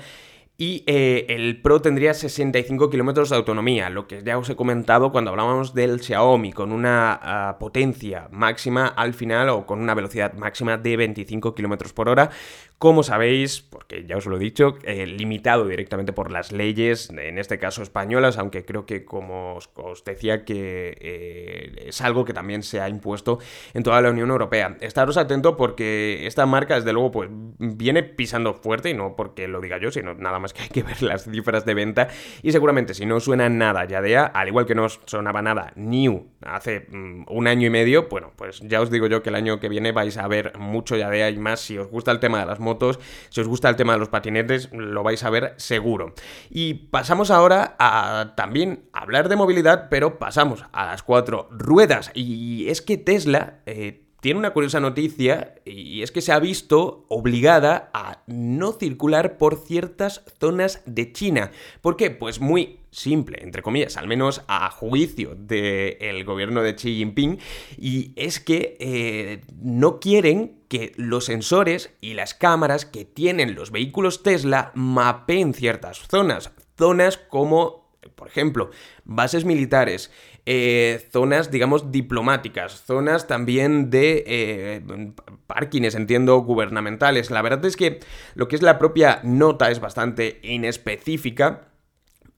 [0.61, 5.12] y eh, el Pro tendría 65 kilómetros de autonomía, lo que ya os he comentado
[5.12, 10.33] cuando hablábamos del Xiaomi, con una ah, potencia máxima al final o con una velocidad
[10.33, 12.31] máxima de 25 kilómetros por hora,
[12.79, 17.37] como sabéis, porque ya os lo he dicho, eh, limitado directamente por las leyes, en
[17.38, 22.62] este caso españolas, aunque creo que como os, decía que eh, es algo que también
[22.62, 23.40] se ha impuesto
[23.75, 24.77] en toda la Unión Europea.
[24.81, 29.61] Estaros atento porque esta marca, desde luego, pues viene pisando fuerte y no porque lo
[29.61, 32.09] diga yo, sino nada más que hay que ver las cifras de venta
[32.43, 36.87] y seguramente si no suena nada Yadea, al igual que no sonaba nada New hace
[36.89, 39.69] mm, un año y medio, bueno, pues ya os digo yo que el año que
[39.69, 42.61] viene vais a ver mucho Yadea y más si os gusta el tema de las
[42.61, 42.99] motos,
[43.31, 46.15] si os gusta el tema de los patinetes, lo vais a ver seguro.
[46.51, 52.11] Y pasamos ahora a también hablar de movilidad, pero pasamos a las cuatro ruedas.
[52.15, 53.61] Y es que Tesla...
[53.67, 59.39] Eh, tiene una curiosa noticia y es que se ha visto obligada a no circular
[59.39, 61.53] por ciertas zonas de China.
[61.81, 62.11] ¿Por qué?
[62.11, 67.39] Pues muy simple, entre comillas, al menos a juicio del gobierno de Xi Jinping,
[67.77, 73.71] y es que eh, no quieren que los sensores y las cámaras que tienen los
[73.71, 78.71] vehículos Tesla mapeen ciertas zonas, zonas como por ejemplo,
[79.05, 80.11] bases militares,
[80.51, 85.13] eh, zonas, digamos, diplomáticas, zonas también de eh,
[85.47, 87.31] parkings, entiendo, gubernamentales.
[87.31, 88.01] La verdad es que
[88.35, 91.69] lo que es la propia nota es bastante inespecífica.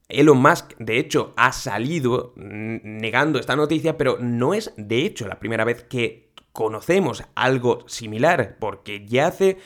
[0.09, 5.39] Elon Musk, de hecho, ha salido negando esta noticia, pero no es, de hecho, la
[5.39, 9.57] primera vez que conocemos algo similar, porque ya hace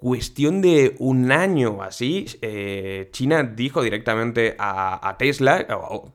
[0.00, 5.66] cuestión de un año así, eh, China dijo directamente a, Tesla,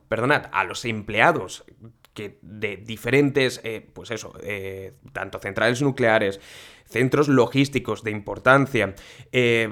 [0.08, 1.64] perdonad, a los empleados
[2.12, 6.40] que de diferentes, eh, pues eso, eh, tanto centrales nucleares,
[6.84, 8.94] centros logísticos de importancia,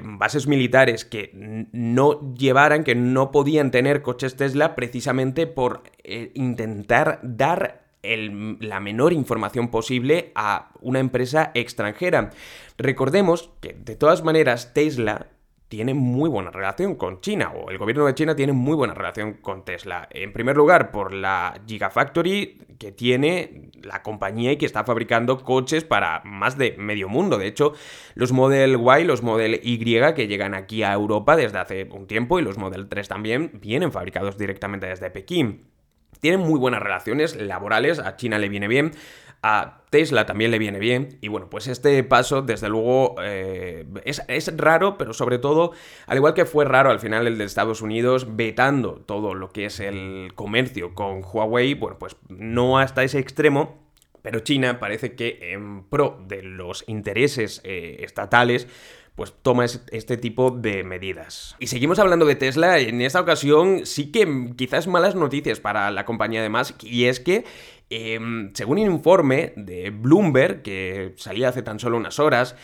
[0.03, 5.83] bases militares que no llevaran, que no podían tener coches Tesla precisamente por
[6.33, 7.84] intentar dar
[8.59, 12.31] la menor información posible a una empresa extranjera.
[12.77, 15.27] Recordemos que de todas maneras Tesla
[15.67, 19.33] tiene muy buena relación con China, o el gobierno de China tiene muy buena relación
[19.33, 20.07] con Tesla.
[20.11, 25.83] En primer lugar, por la Gigafactory que tiene la compañía y que está fabricando coches
[25.83, 27.37] para más de medio mundo.
[27.37, 27.73] De hecho,
[28.13, 29.77] los Model Y, los Model Y
[30.13, 33.91] que llegan aquí a Europa desde hace un tiempo y los Model 3 también vienen
[33.91, 35.74] fabricados directamente desde Pekín.
[36.19, 38.91] Tienen muy buenas relaciones laborales, a China le viene bien,
[39.41, 41.19] a Tesla también le viene bien.
[41.21, 45.71] Y bueno, pues este paso, desde luego, eh, es, es, raro, pero sobre todo,
[46.07, 49.65] al igual que fue raro al final el de Estados Unidos, vetando todo lo que
[49.65, 53.85] es el comercio con Huawei, bueno, pues no hasta ese extremo.
[54.23, 58.67] Pero China parece que en pro de los intereses eh, estatales,
[59.15, 61.55] pues toma este tipo de medidas.
[61.59, 66.05] Y seguimos hablando de Tesla, en esta ocasión sí que quizás malas noticias para la
[66.05, 67.45] compañía de Musk, y es que
[67.89, 72.57] em, según un informe de Bloomberg, que salía hace tan solo unas horas,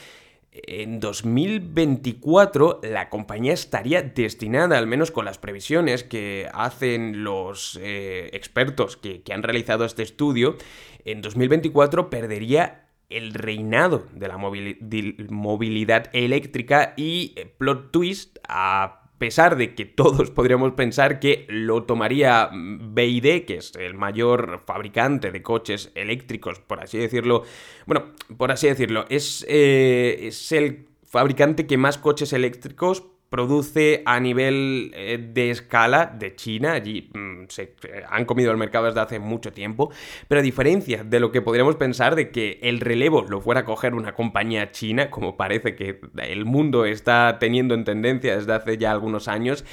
[0.52, 8.30] en 2024 la compañía estaría destinada, al menos con las previsiones que hacen los eh,
[8.34, 10.58] expertos que, que han realizado este estudio,
[11.06, 19.56] en 2024 perdería el reinado de la movilidad eléctrica y eh, plot twist a pesar
[19.56, 25.44] de que todos podríamos pensar que lo tomaría BYD, que es el mayor fabricante de
[25.44, 27.44] coches eléctricos, por así decirlo,
[27.86, 34.20] bueno, por así decirlo, es, eh, es el fabricante que más coches eléctricos produce a
[34.20, 37.74] nivel eh, de escala de China, allí mm, se
[38.10, 39.90] han comido el mercado desde hace mucho tiempo,
[40.28, 43.66] pero a diferencia de lo que podríamos pensar de que el relevo lo fuera a
[43.66, 48.78] coger una compañía china, como parece que el mundo está teniendo en tendencia desde hace
[48.78, 49.64] ya algunos años,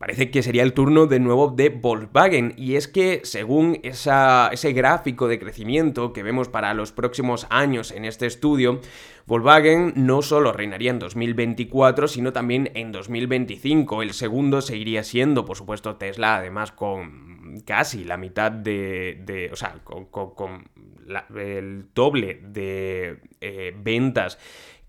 [0.00, 5.28] Parece que sería el turno de nuevo de Volkswagen y es que según ese gráfico
[5.28, 8.80] de crecimiento que vemos para los próximos años en este estudio,
[9.26, 14.00] Volkswagen no solo reinaría en 2024 sino también en 2025.
[14.00, 19.50] El segundo seguiría siendo por supuesto Tesla, además con casi la mitad de...
[19.52, 20.70] o sea, con,
[21.36, 24.38] el doble de eh, ventas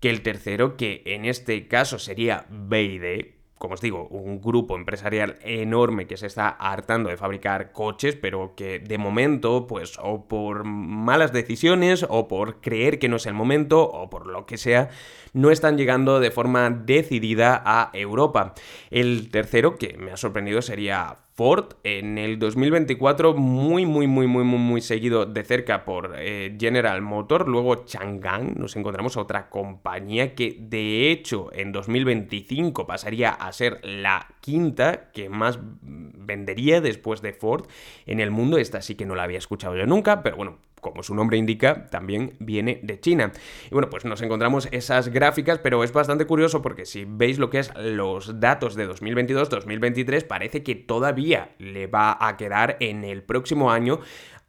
[0.00, 5.38] que el tercero, que en este caso sería BYD, como os digo, un grupo empresarial
[5.44, 10.64] enorme que se está hartando de fabricar coches, pero que de momento, pues, o por
[10.64, 14.90] malas decisiones, o por creer que no es el momento, o por lo que sea,
[15.32, 18.54] no están llegando de forma decidida a Europa.
[18.90, 21.74] El tercero que me ha sorprendido sería Ford.
[21.82, 27.00] En el 2024 muy muy muy muy muy muy seguido de cerca por eh, General
[27.00, 33.80] Motor, luego Chang'an, nos encontramos otra compañía que de hecho en 2025 pasaría a ser
[33.82, 37.66] la quinta que más vendería después de Ford
[38.06, 41.02] en el mundo, esta sí que no la había escuchado yo nunca, pero bueno, como
[41.02, 43.32] su nombre indica, también viene de China.
[43.70, 47.48] Y bueno, pues nos encontramos esas gráficas, pero es bastante curioso porque si veis lo
[47.48, 53.22] que es los datos de 2022-2023, parece que todavía le va a quedar en el
[53.22, 54.00] próximo año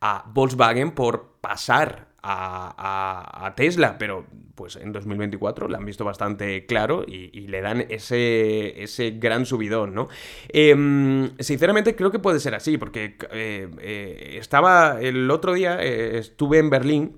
[0.02, 7.04] a Volkswagen por pasar a, Tesla, pero pues en 2024 la han visto bastante claro
[7.06, 10.08] y, le dan ese, ese, gran subidón, ¿no?
[10.50, 16.18] Em, sinceramente creo que puede ser así, porque eh, eh, estaba el otro día, eh,
[16.18, 17.18] estuve en Berlín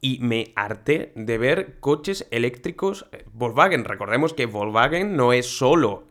[0.00, 3.84] y me harté de ver coches eléctricos Volkswagen.
[3.84, 6.08] Recordemos que Volkswagen no es solo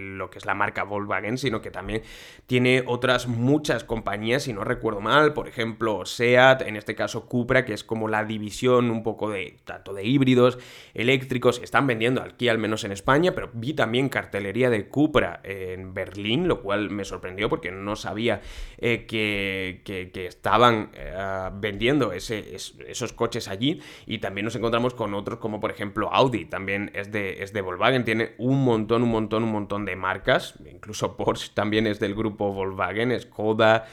[0.00, 2.02] lo que es la marca Volkswagen, sino que también
[2.46, 7.64] tiene otras muchas compañías, si no recuerdo mal, por ejemplo SEAT, en este caso Cupra,
[7.64, 10.58] que es como la división un poco de tanto de híbridos,
[10.94, 15.94] eléctricos, están vendiendo aquí al menos en España, pero vi también cartelería de Cupra en
[15.94, 18.40] Berlín, lo cual me sorprendió porque no sabía
[18.78, 23.80] eh, que, estaban eh, vendiendo ese, esos coches allí.
[24.06, 27.60] Y también nos encontramos con otros como por ejemplo Audi, también es de, es de
[27.60, 32.14] Volkswagen, tiene un montón, un montón, un montón de marcas, incluso Porsche también es del
[32.14, 33.86] grupo Volkswagen, Skoda,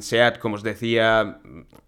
[0.00, 1.40] SEAT, como os decía,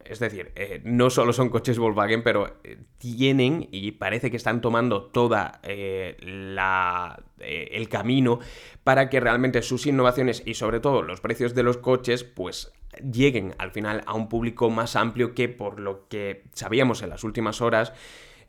[0.05, 4.61] es decir, eh, no solo son coches Volkswagen, pero eh, tienen y parece que están
[4.61, 8.40] tomando toda eh, la, el camino
[8.83, 12.73] para que realmente sus innovaciones y sobre todo los precios de los coches pues
[13.12, 17.23] lleguen al final a un público más amplio que por lo que sabíamos en las
[17.25, 17.92] últimas horas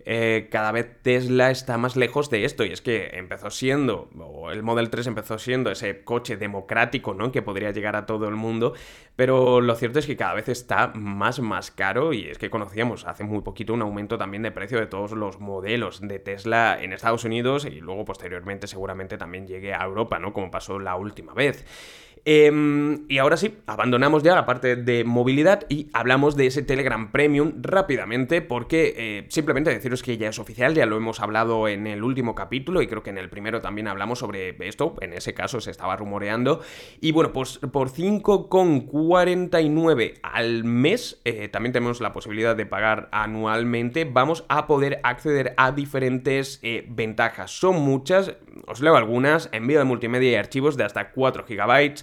[0.10, 2.64] eh, cada vez Tesla está más lejos de esto.
[2.64, 7.34] Y es que empezó siendo, o el Model 3 empezó siendo ese coche democrático, ¿no?
[7.34, 8.74] Que podría llegar a todo el mundo.
[9.18, 12.14] Pero lo cierto es que cada vez está más, más caro.
[12.14, 15.42] Y es que conocíamos hace muy poquito un aumento también de precio de todos los
[15.42, 20.32] modelos de Tesla en Estados Unidos y luego posteriormente seguramente también llegue a Europa, ¿no?
[20.32, 21.66] Como pasó la última vez.
[22.30, 27.10] Em, y ahora sí, abandonamos ya la parte de movilidad y hablamos de ese Telegram
[27.10, 31.88] Premium rápidamente porque eh, simplemente deciros que ya es oficial, ya lo hemos hablado en
[31.88, 35.34] el último capítulo y creo que en el primero también hablamos sobre esto, en ese
[35.34, 36.60] caso se estaba rumoreando.
[37.00, 44.04] Y bueno, pues por 5,49 al mes, eh, también tenemos la posibilidad de pagar anualmente,
[44.04, 47.58] vamos a poder acceder a diferentes eh, ventajas.
[47.58, 48.36] Son muchas,
[48.68, 51.94] os leo algunas, envío de multimedia y archivos de hasta 4 GB,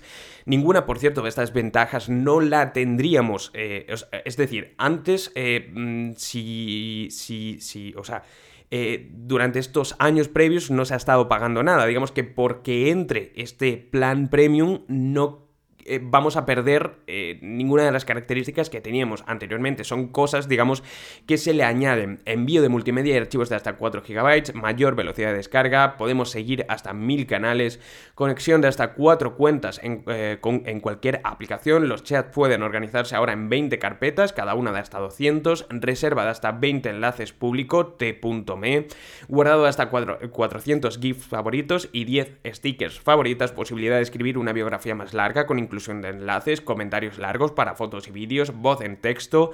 [0.46, 3.50] Ninguna, por cierto, de estas ventajas no la tendríamos.
[3.54, 3.86] Eh,
[4.24, 8.24] es decir, antes, eh, mm, si, si, si, o sea,
[8.70, 11.86] eh, durante estos años previos no se ha estado pagando nada.
[11.86, 15.43] Digamos que porque entre este plan premium no
[15.86, 19.84] eh, vamos a perder eh, ninguna de las características que teníamos anteriormente.
[19.84, 20.82] Son cosas, digamos,
[21.26, 22.20] que se le añaden.
[22.24, 26.64] Envío de multimedia y archivos de hasta 4 GB, mayor velocidad de descarga, podemos seguir
[26.68, 27.80] hasta 1000 canales,
[28.14, 31.88] conexión de hasta 4 cuentas en, eh, en cualquier aplicación.
[31.88, 36.30] Los chats pueden organizarse ahora en 20 carpetas, cada una de hasta 200, reserva de
[36.30, 38.86] hasta 20 enlaces público, t.me,
[39.28, 44.94] guardado de hasta 400 GIFs favoritos y 10 stickers favoritas, posibilidad de escribir una biografía
[44.94, 48.96] más larga con incluso inclusión de enlaces, comentarios largos para fotos y vídeos, voz en
[48.96, 49.52] texto,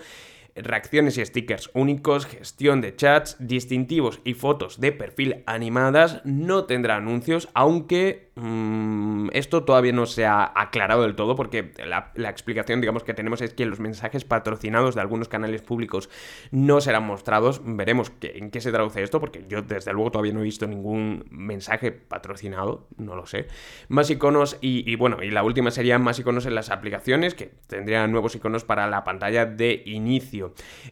[0.54, 6.96] reacciones y stickers únicos, gestión de chats, distintivos y fotos de perfil animadas, no tendrá
[6.96, 13.04] anuncios, aunque Mm, esto todavía no se ha aclarado del todo porque la, explicación, digamos,
[13.04, 16.08] que tenemos es que los mensajes patrocinados de algunos canales públicos
[16.50, 17.60] no serán mostrados.
[17.62, 21.26] Veremos en qué se traduce esto porque yo desde luego todavía no he visto ningún
[21.30, 23.46] mensaje patrocinado, no lo sé.
[23.88, 28.10] Más iconos y, bueno, y la última sería más iconos en las aplicaciones que tendrían
[28.10, 30.39] nuevos iconos para la pantalla de inicio.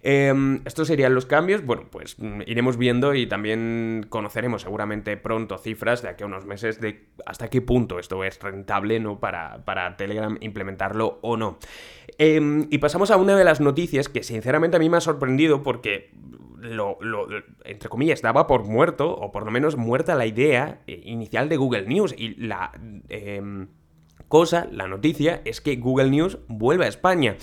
[0.02, 1.64] Em, estos serían los cambios.
[1.64, 6.46] Bueno, pues mm, iremos viendo y también conoceremos seguramente pronto cifras de aquí a unos
[6.46, 9.18] meses de hasta qué punto esto es rentable ¿no?
[9.20, 11.58] para, para Telegram implementarlo o no.
[12.18, 15.62] Em, y pasamos a una de las noticias que sinceramente a mí me ha sorprendido
[15.62, 16.10] porque
[17.64, 21.56] entre comillas, daba por muerto, o por lo menos muerta la idea eh, inicial de
[21.56, 22.14] Google News.
[22.16, 22.72] Y la
[23.08, 23.68] em,
[24.28, 27.36] cosa, la noticia, es que Google News vuelve a España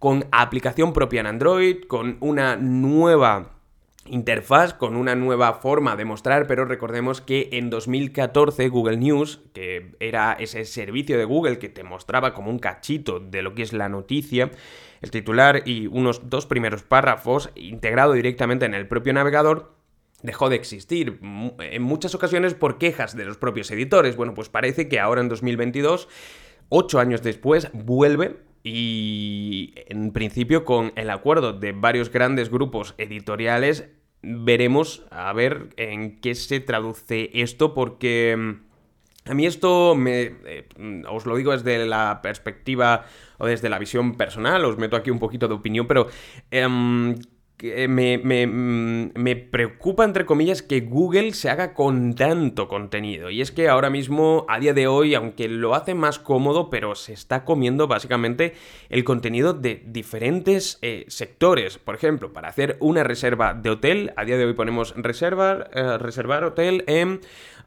[0.00, 3.60] con aplicación propia en Android, con una nueva
[4.06, 9.94] interfaz con una nueva forma de mostrar, pero recordemos que en 2014 Google News, que
[10.00, 13.72] era ese servicio de Google que te mostraba como un cachito de lo que es
[13.72, 14.50] la noticia,
[15.02, 19.74] el titular y unos dos primeros párrafos integrado directamente en el propio navegador,
[20.22, 21.20] dejó de existir
[21.58, 24.16] en muchas ocasiones por quejas de los propios editores.
[24.16, 26.08] Bueno, pues parece que ahora en 2022,
[26.68, 33.88] ocho años después, vuelve y en principio con el acuerdo de varios grandes grupos editoriales
[34.22, 38.70] veremos a ver en qué se traduce esto porque mm,
[39.30, 40.68] a mí esto me eh,
[41.08, 43.04] os lo digo desde la perspectiva
[43.38, 46.08] o desde la visión personal, os meto aquí un poquito de opinión, pero
[47.62, 53.30] em, me, mm, me, preocupa, entre comillas, que Google se haga con tanto contenido.
[53.30, 56.94] Y es que ahora mismo, a día de hoy, aunque lo hace más cómodo, pero
[56.94, 58.54] se está comiendo básicamente
[58.88, 61.78] el contenido de diferentes eh, sectores.
[61.78, 65.98] Por ejemplo, para hacer una reserva de hotel, a día de hoy ponemos reservar, eh,
[65.98, 67.20] reservar hotel en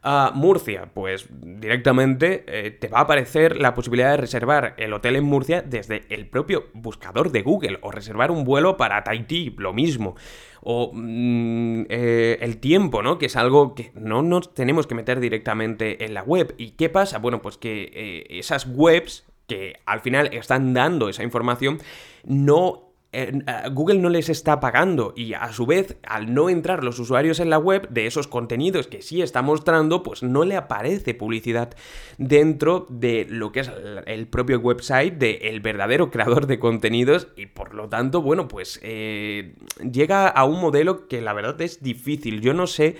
[0.04, 5.16] a Murcia, pues directamente eh, te va a aparecer la posibilidad de reservar el hotel
[5.16, 9.72] en Murcia desde el propio buscador de Google o reservar un vuelo para Tahití, lo
[9.72, 10.14] mismo.
[10.60, 13.16] O mm, eh, el tiempo, ¿no?
[13.16, 16.54] Que es algo que no nos tenemos que meter directamente en la web.
[16.58, 17.18] ¿Y qué pasa?
[17.18, 21.78] Bueno, pues que eh, esas webs que al final están dando esa información
[22.24, 22.83] no
[23.72, 27.50] Google no les está pagando y a su vez al no entrar los usuarios en
[27.50, 31.74] la web de esos contenidos que sí está mostrando pues no le aparece publicidad
[32.18, 33.70] dentro de lo que es
[34.06, 39.54] el propio website del verdadero creador de contenidos y por lo tanto bueno pues eh,
[39.90, 42.40] llega a un modelo que la verdad es difícil.
[42.40, 42.96] Yo no sé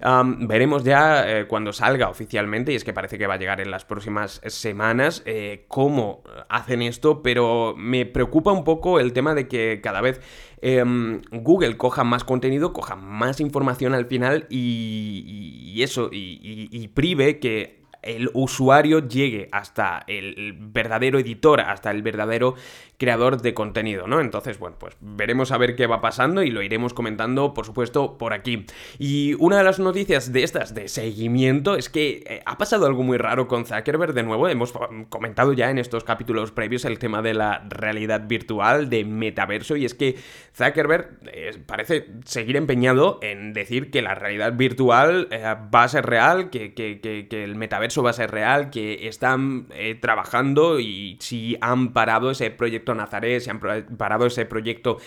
[0.00, 3.70] veremos ya eh, cuando salga oficialmente, y es que parece que va a llegar en
[3.70, 9.48] las próximas semanas, eh, cómo hacen esto, pero me preocupa un poco el tema de
[9.48, 10.20] que cada vez
[10.60, 17.77] em, Google coja más contenido, coja más información al final y, eso, y prive que
[18.02, 22.54] el usuario llegue hasta el verdadero editor, hasta el verdadero
[22.98, 24.20] creador de contenido, ¿no?
[24.20, 28.18] Entonces, bueno, pues veremos a ver qué va pasando y lo iremos comentando, por supuesto,
[28.18, 28.66] por aquí.
[28.98, 33.04] Y una de las noticias de estas de seguimiento es que eh, ha pasado algo
[33.04, 34.48] muy raro con Zuckerberg de nuevo.
[34.48, 34.72] Hemos
[35.08, 39.84] comentado ya en estos capítulos previos el tema de la realidad virtual, de metaverso, y
[39.84, 40.16] es que
[40.56, 45.42] Zuckerberg eh, parece seguir empeñado en decir que la realidad virtual eh,
[45.72, 49.66] va a ser real, que, que el metaverso metaverso va a ser real, que están
[49.72, 54.98] eh, trabajando y si han parado ese proyecto Nazaret, si han parado ese proyecto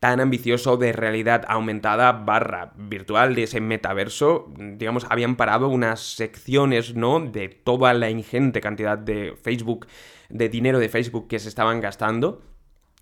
[0.00, 6.94] tan ambicioso de realidad aumentada barra virtual de ese metaverso, digamos, habían parado unas secciones,
[6.94, 7.20] ¿no?
[7.20, 9.86] De toda la ingente cantidad de Facebook,
[10.30, 12.40] de dinero de Facebook que se estaban gastando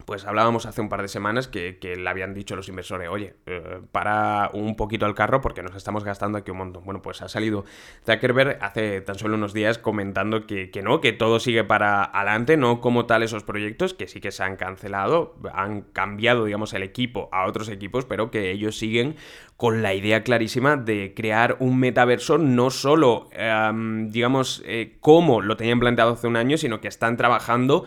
[0.04, 3.80] pues hablábamos hace un par de semanas que, le habían dicho los inversores, oye, eh,
[3.92, 6.84] para un poquito el carro porque nos estamos gastando aquí un montón.
[6.84, 7.64] Bueno, pues ha salido
[8.06, 12.80] Zuckerberg hace tan solo unos días comentando que, no, que todo sigue para adelante, no
[12.80, 17.28] como tal esos proyectos, que sí que se han cancelado, han cambiado, digamos, el equipo
[17.32, 19.16] a otros equipos, pero que ellos siguen
[19.56, 25.56] con la idea clarísima de crear un metaverso no solo, em, digamos, eh, como lo
[25.56, 27.84] tenían planteado hace un año, sino que están trabajando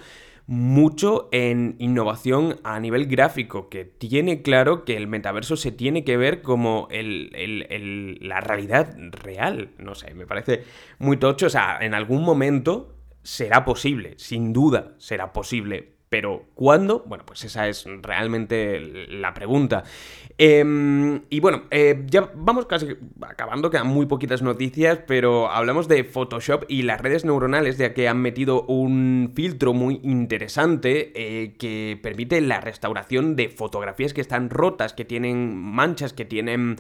[0.48, 6.18] mucho en innovación a nivel gráfico, que tiene claro que el metaverso se tiene que
[6.18, 9.72] ver como la realidad real.
[9.78, 10.64] No sé, me parece
[11.00, 11.48] muy tocho.
[11.48, 16.01] O sea, en algún momento será posible, sin duda será posible.
[16.12, 17.06] Pero ¿cuándo?
[17.08, 19.86] Bueno, pues esa es realmente la pregunta.
[20.38, 26.04] Em, y bueno, eh, ya vamos casi acabando, quedan muy poquitas noticias, pero hablamos de
[26.04, 31.98] Photoshop y las redes neuronales, ya que han metido un filtro muy interesante eh, que
[32.04, 36.76] permite la restauración de fotografías que están rotas, que tienen manchas, que tienen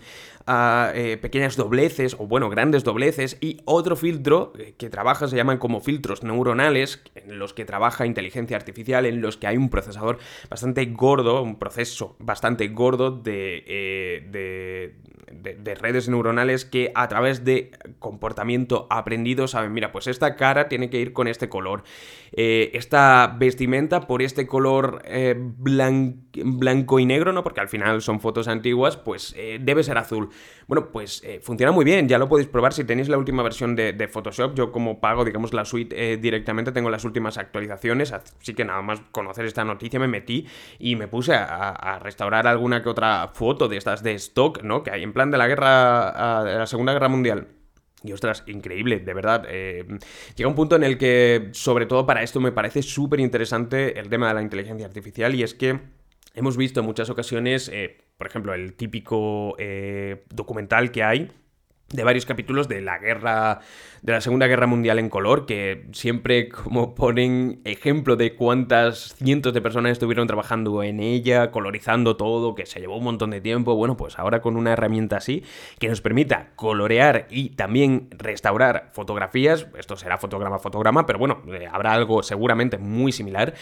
[0.48, 5.82] eh, pequeñas dobleces, o bueno, grandes dobleces, y otro filtro que trabaja, se llaman como
[5.82, 10.20] filtros neuronales, en los que trabaja inteligencia artificial, en los que hay un procesador
[10.50, 14.96] bastante gordo, un proceso bastante gordo de eh, de,
[15.34, 20.90] de, redes neuronales que a través de comportamiento aprendido saben, mira, pues esta cara tiene
[20.90, 21.84] que ir con este color,
[22.34, 27.44] eh, esta vestimenta por este color eh, blanco y negro, ¿no?
[27.44, 30.30] Porque al final son fotos antiguas, pues debe ser azul.
[30.68, 34.08] Bueno, pues funciona muy bien, ya lo podéis probar si tenéis la última versión de,
[34.08, 38.82] Photoshop, yo como pago, digamos, la suite directamente tengo las últimas actualizaciones, así que nada
[38.82, 40.48] más conocer esta noticia me metí
[40.80, 44.84] y me puse a restaurar alguna que otra foto de estas de stock, ¿no?
[44.84, 47.47] Que hay en plan de la guerra, de la Segunda Guerra Mundial.
[48.03, 49.45] Y ostras, increíble, de verdad.
[49.47, 49.86] Eh,
[50.36, 54.09] llega un punto en el que, sobre todo para esto, me parece súper interesante el
[54.09, 55.80] tema de la inteligencia artificial y es que
[56.34, 61.32] hemos visto en muchas ocasiones, eh, por ejemplo, el típico eh, documental que hay
[61.92, 63.60] de varios capítulos de la guerra,
[64.02, 69.54] de la Segunda Guerra Mundial en color, que siempre como ponen ejemplo de cuántas cientos
[69.54, 73.76] de personas estuvieron trabajando en ella, colorizando todo, que se llevó un montón de tiempo.
[73.76, 75.44] Bueno, pues ahora con una herramienta así,
[75.80, 81.68] que nos permita colorear y también restaurar fotografías, esto será fotograma fotograma, pero bueno, eh,
[81.72, 83.54] habrá algo seguramente muy similar,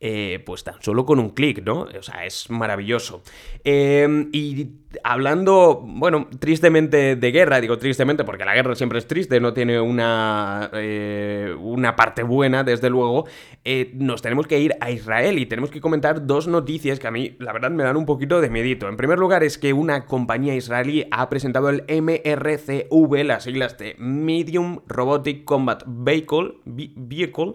[0.00, 1.80] eh, pues tan solo con un clic, ¿no?
[1.82, 3.22] O sea, es maravilloso.
[3.64, 4.68] Em, y
[5.02, 9.80] hablando, bueno, tristemente de guerra, digo tristemente porque la guerra siempre es triste, no tiene
[9.80, 13.26] una, eh, una parte buena, desde luego,
[13.64, 17.10] eh, nos tenemos que ir a Israel y tenemos que comentar dos noticias que a
[17.10, 18.88] mí, la verdad, me dan un poquito de medito.
[18.88, 23.94] En primer lugar, es que una compañía israelí ha presentado el MRCV, las siglas de
[23.98, 27.52] Medium Robotic Combat Vehicle, Vehicle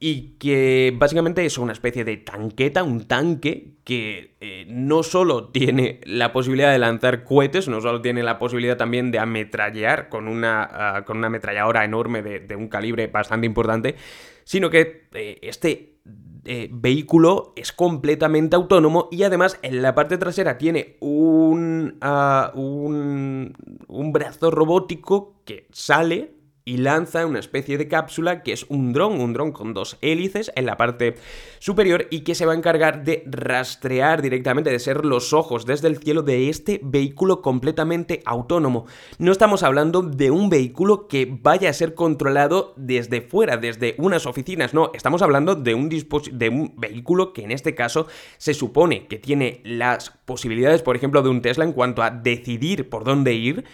[0.00, 6.00] y que básicamente es una especie de tanqueta, un tanque que eh, no solo tiene
[6.04, 9.18] la posibilidad de lanzar cohetes, no solo tiene la posibilidad también de
[10.08, 13.96] con una, ah, con una ametralladora enorme de, un calibre bastante importante,
[14.44, 15.98] sino que eh, este
[16.44, 23.54] eh, vehículo es completamente autónomo y además en la parte trasera tiene un, ah, un,
[23.88, 26.34] un brazo robótico que sale
[26.66, 30.50] y lanza una especie de cápsula que es un dron, un dron con dos hélices
[30.56, 31.16] en la parte
[31.58, 35.88] superior y que se va a encargar de rastrear directamente, de ser los ojos desde
[35.88, 38.86] el cielo de este vehículo completamente autónomo.
[39.18, 44.24] No estamos hablando de un vehículo que vaya a ser controlado desde fuera, desde unas
[44.24, 48.06] oficinas, no, estamos hablando de un, de un vehículo que en este caso
[48.38, 52.88] se supone que tiene las posibilidades, por ejemplo, de un Tesla en cuanto a decidir
[52.88, 53.64] por dónde ir.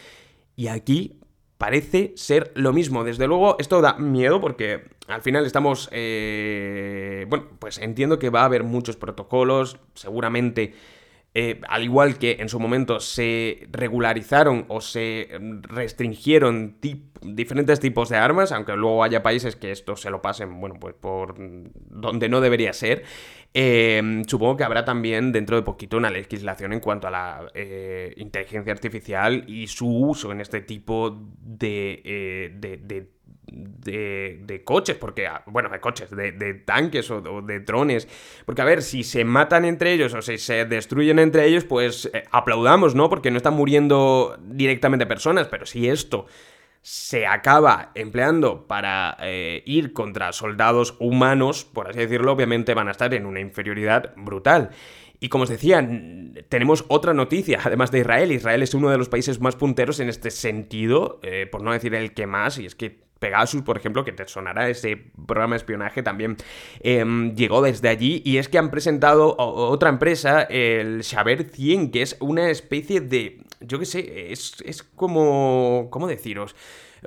[0.56, 1.19] Y aquí
[1.60, 3.04] parece ser lo mismo.
[3.04, 5.90] Desde luego, esto da miedo porque al final estamos...
[5.92, 10.72] Eh, bueno, pues entiendo que va a haber muchos protocolos, seguramente...
[11.32, 15.28] Eh, al igual que en su momento se regularizaron o se
[15.62, 16.78] restringieron
[17.22, 20.94] diferentes tipos de armas, aunque luego haya países que esto se lo pasen, bueno, pues
[20.94, 23.04] por donde no debería ser,
[23.52, 28.14] Em, supongo que habrá también dentro de poquito una legislación en cuanto a la eh,
[28.16, 33.10] inteligencia artificial y su uso en este tipo de, eh, de,
[34.64, 38.08] coches, porque, ah, bueno, de coches, de, tanques o, de drones.
[38.46, 42.10] Porque, a ver, si se matan entre ellos o si se destruyen entre ellos, pues
[42.12, 43.08] eh, aplaudamos, ¿no?
[43.08, 46.26] Porque no están muriendo directamente personas, pero si esto
[46.82, 52.92] se acaba empleando para eh, ir contra soldados humanos, por así decirlo, obviamente van a
[52.92, 54.70] estar en una inferioridad brutal.
[55.22, 55.86] Y como os decía,
[56.48, 58.32] tenemos otra noticia, además de Israel.
[58.32, 61.94] Israel es uno de los países más punteros en este sentido, eh, por no decir
[61.94, 64.96] el que más, y es que Pegasus, por ejemplo, que te sonará ese
[65.26, 66.36] programa de espionaje, también
[66.80, 68.22] em, llegó desde allí.
[68.24, 73.44] Y es que han presentado otra empresa, el Xaver 100, que es una especie de.
[73.60, 75.88] Yo qué sé, es, es como.
[75.90, 76.56] ¿Cómo deciros?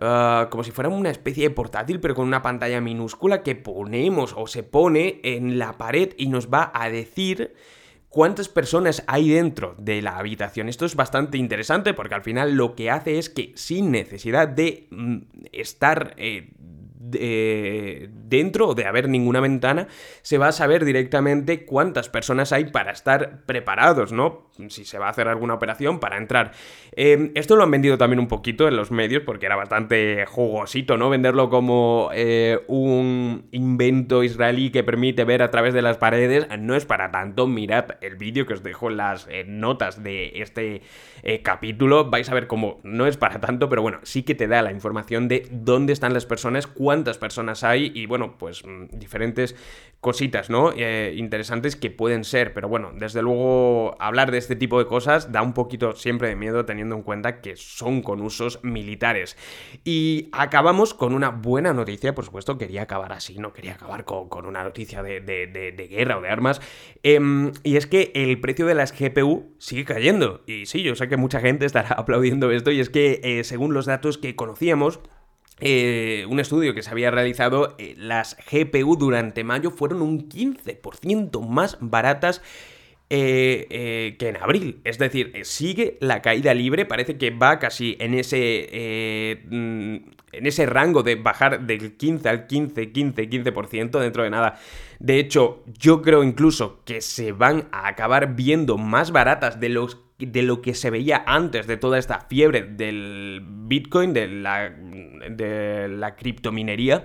[0.02, 4.34] Ah, como si fuera una especie de portátil, pero con una pantalla minúscula que ponemos
[4.36, 7.54] o se pone en la pared y nos va a decir
[8.14, 10.70] cuántas personas hay dentro de la habitación.
[10.70, 14.86] Esto es bastante interesante porque al final lo que hace es que sin necesidad de
[14.92, 15.18] mm,
[15.52, 19.88] estar eh, dentro o de haber ninguna ventana,
[20.22, 24.50] se va a saber directamente cuántas personas hay para estar preparados, ¿no?
[24.70, 26.52] Si se va a hacer alguna operación para entrar.
[26.96, 30.98] Em, esto lo han vendido también un poquito en los medios porque era bastante jugosito,
[30.98, 31.10] ¿no?
[31.10, 36.48] Venderlo como eh, un invento israelí que permite ver a través de las paredes.
[36.60, 37.48] No es para tanto.
[37.48, 40.82] Mirad el vídeo que os dejo en las notas de este
[41.24, 42.10] eh, capítulo.
[42.10, 44.72] Vais a ver cómo no es para tanto, pero bueno, sí que te da la
[44.72, 49.56] información de dónde están las personas, cuántas personas hay y bueno, pues mm, diferentes
[50.04, 50.74] cositas, ¿no?
[50.76, 55.32] Eh, interesantes que pueden ser, pero bueno, desde luego hablar de este tipo de cosas
[55.32, 59.38] da un poquito siempre de miedo teniendo en cuenta que son con usos militares.
[59.84, 64.46] Y acabamos con una buena noticia, por supuesto, quería acabar así, no quería acabar con,
[64.46, 66.62] una noticia de, guerra o de armas,
[67.04, 70.44] em, y es que el precio de las GPU sigue cayendo.
[70.46, 73.74] Y sí, yo sé que mucha gente estará aplaudiendo esto, y es que eh, según
[73.74, 75.00] los datos que conocíamos,
[75.60, 81.48] eh, un estudio que se había realizado, eh, las GPU durante mayo fueron un 15%
[81.48, 82.42] más baratas
[83.10, 84.82] eh, que en abril.
[84.84, 89.96] Es decir, sigue la caída libre, parece que va casi en ese, mm,
[90.32, 94.60] en ese rango de bajar del 15 al 15, 15, 15% dentro de nada.
[95.00, 100.00] De hecho, yo creo incluso que se van a acabar viendo más baratas de los
[100.20, 105.88] de lo que se veía antes de toda esta fiebre del Bitcoin, de la, de
[105.90, 107.04] la criptominería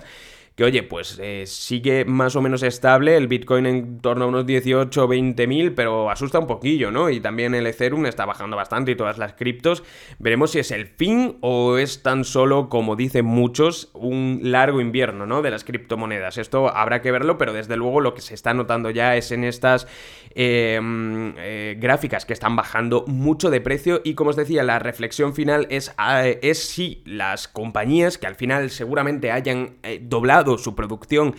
[0.59, 4.45] que oye, pues eh, sigue más o menos estable, el Bitcoin en torno a unos
[4.45, 7.09] 18 o 20 mil, pero asusta un poquillo, ¿no?
[7.09, 9.83] Y también el Ethereum está bajando bastante y todas las criptos.
[10.17, 15.25] Veremos si es el fin o es tan solo, como dicen muchos, un largo invierno,
[15.25, 15.41] ¿no?
[15.41, 16.37] De las criptomonedas.
[16.37, 19.45] Esto habrá que verlo, pero desde luego lo que se está notando ya es en
[19.45, 19.87] estas
[20.35, 25.33] em, eh, gráficas que están bajando mucho de precio y como os decía, la reflexión
[25.33, 30.75] final es, ah, es si las compañías que al final seguramente hayan eh, doblado su
[30.75, 31.35] producción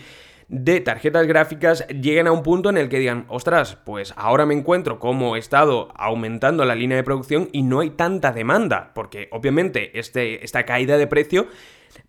[0.51, 4.55] de tarjetas gráficas lleguen a un punto en el que digan, ostras, pues ahora me
[4.55, 9.28] encuentro como he estado aumentando la línea de producción y no hay tanta demanda, porque
[9.30, 11.47] obviamente este, esta caída de precio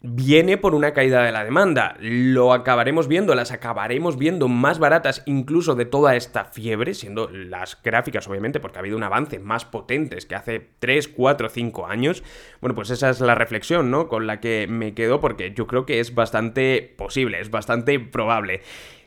[0.02, 1.96] viene por una caída de la demanda.
[2.00, 7.82] Lo acabaremos viendo, las acabaremos viendo más baratas incluso de toda esta fiebre, siendo las
[7.82, 12.24] gráficas obviamente, porque ha habido un avance más potentes que hace 3, 4, 5 años.
[12.60, 14.08] Bueno, pues esa es la reflexión, ¿no?
[14.08, 18.62] Con la que me quedo porque yo creo que es bastante posible, es bastante probable.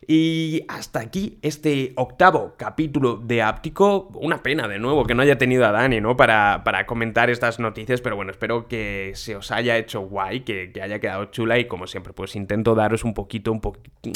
[0.06, 4.10] Y hasta aquí este octavo capítulo de Áptico.
[4.14, 6.16] Una pena de nuevo que no haya tenido a Dani, ¿no?
[6.16, 10.72] Para, para comentar estas noticias, pero bueno, espero que se os haya hecho guay, que,
[10.82, 13.60] haya quedado chula y como siempre, pues intento daros un poquito, un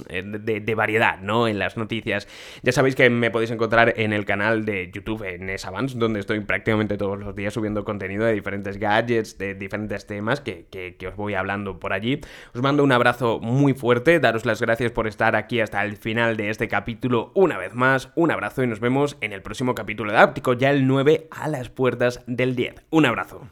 [0.08, 1.48] eh, de, variedad, ¿no?
[1.48, 2.28] En las noticias.
[2.62, 6.40] Ya sabéis que me podéis encontrar en el canal de YouTube, en Esavance, donde estoy
[6.40, 11.16] prácticamente todos los días subiendo contenido de diferentes gadgets, de diferentes temas que, que os
[11.16, 12.20] voy hablando por allí.
[12.54, 16.36] Os mando un abrazo muy fuerte, daros las gracias por estar aquí hasta al final
[16.36, 18.10] de este capítulo una vez más.
[18.14, 21.48] Un abrazo y nos vemos en el próximo capítulo de Áptico, ya el 9 a
[21.48, 22.84] las puertas del 10.
[22.90, 23.48] Un abrazo.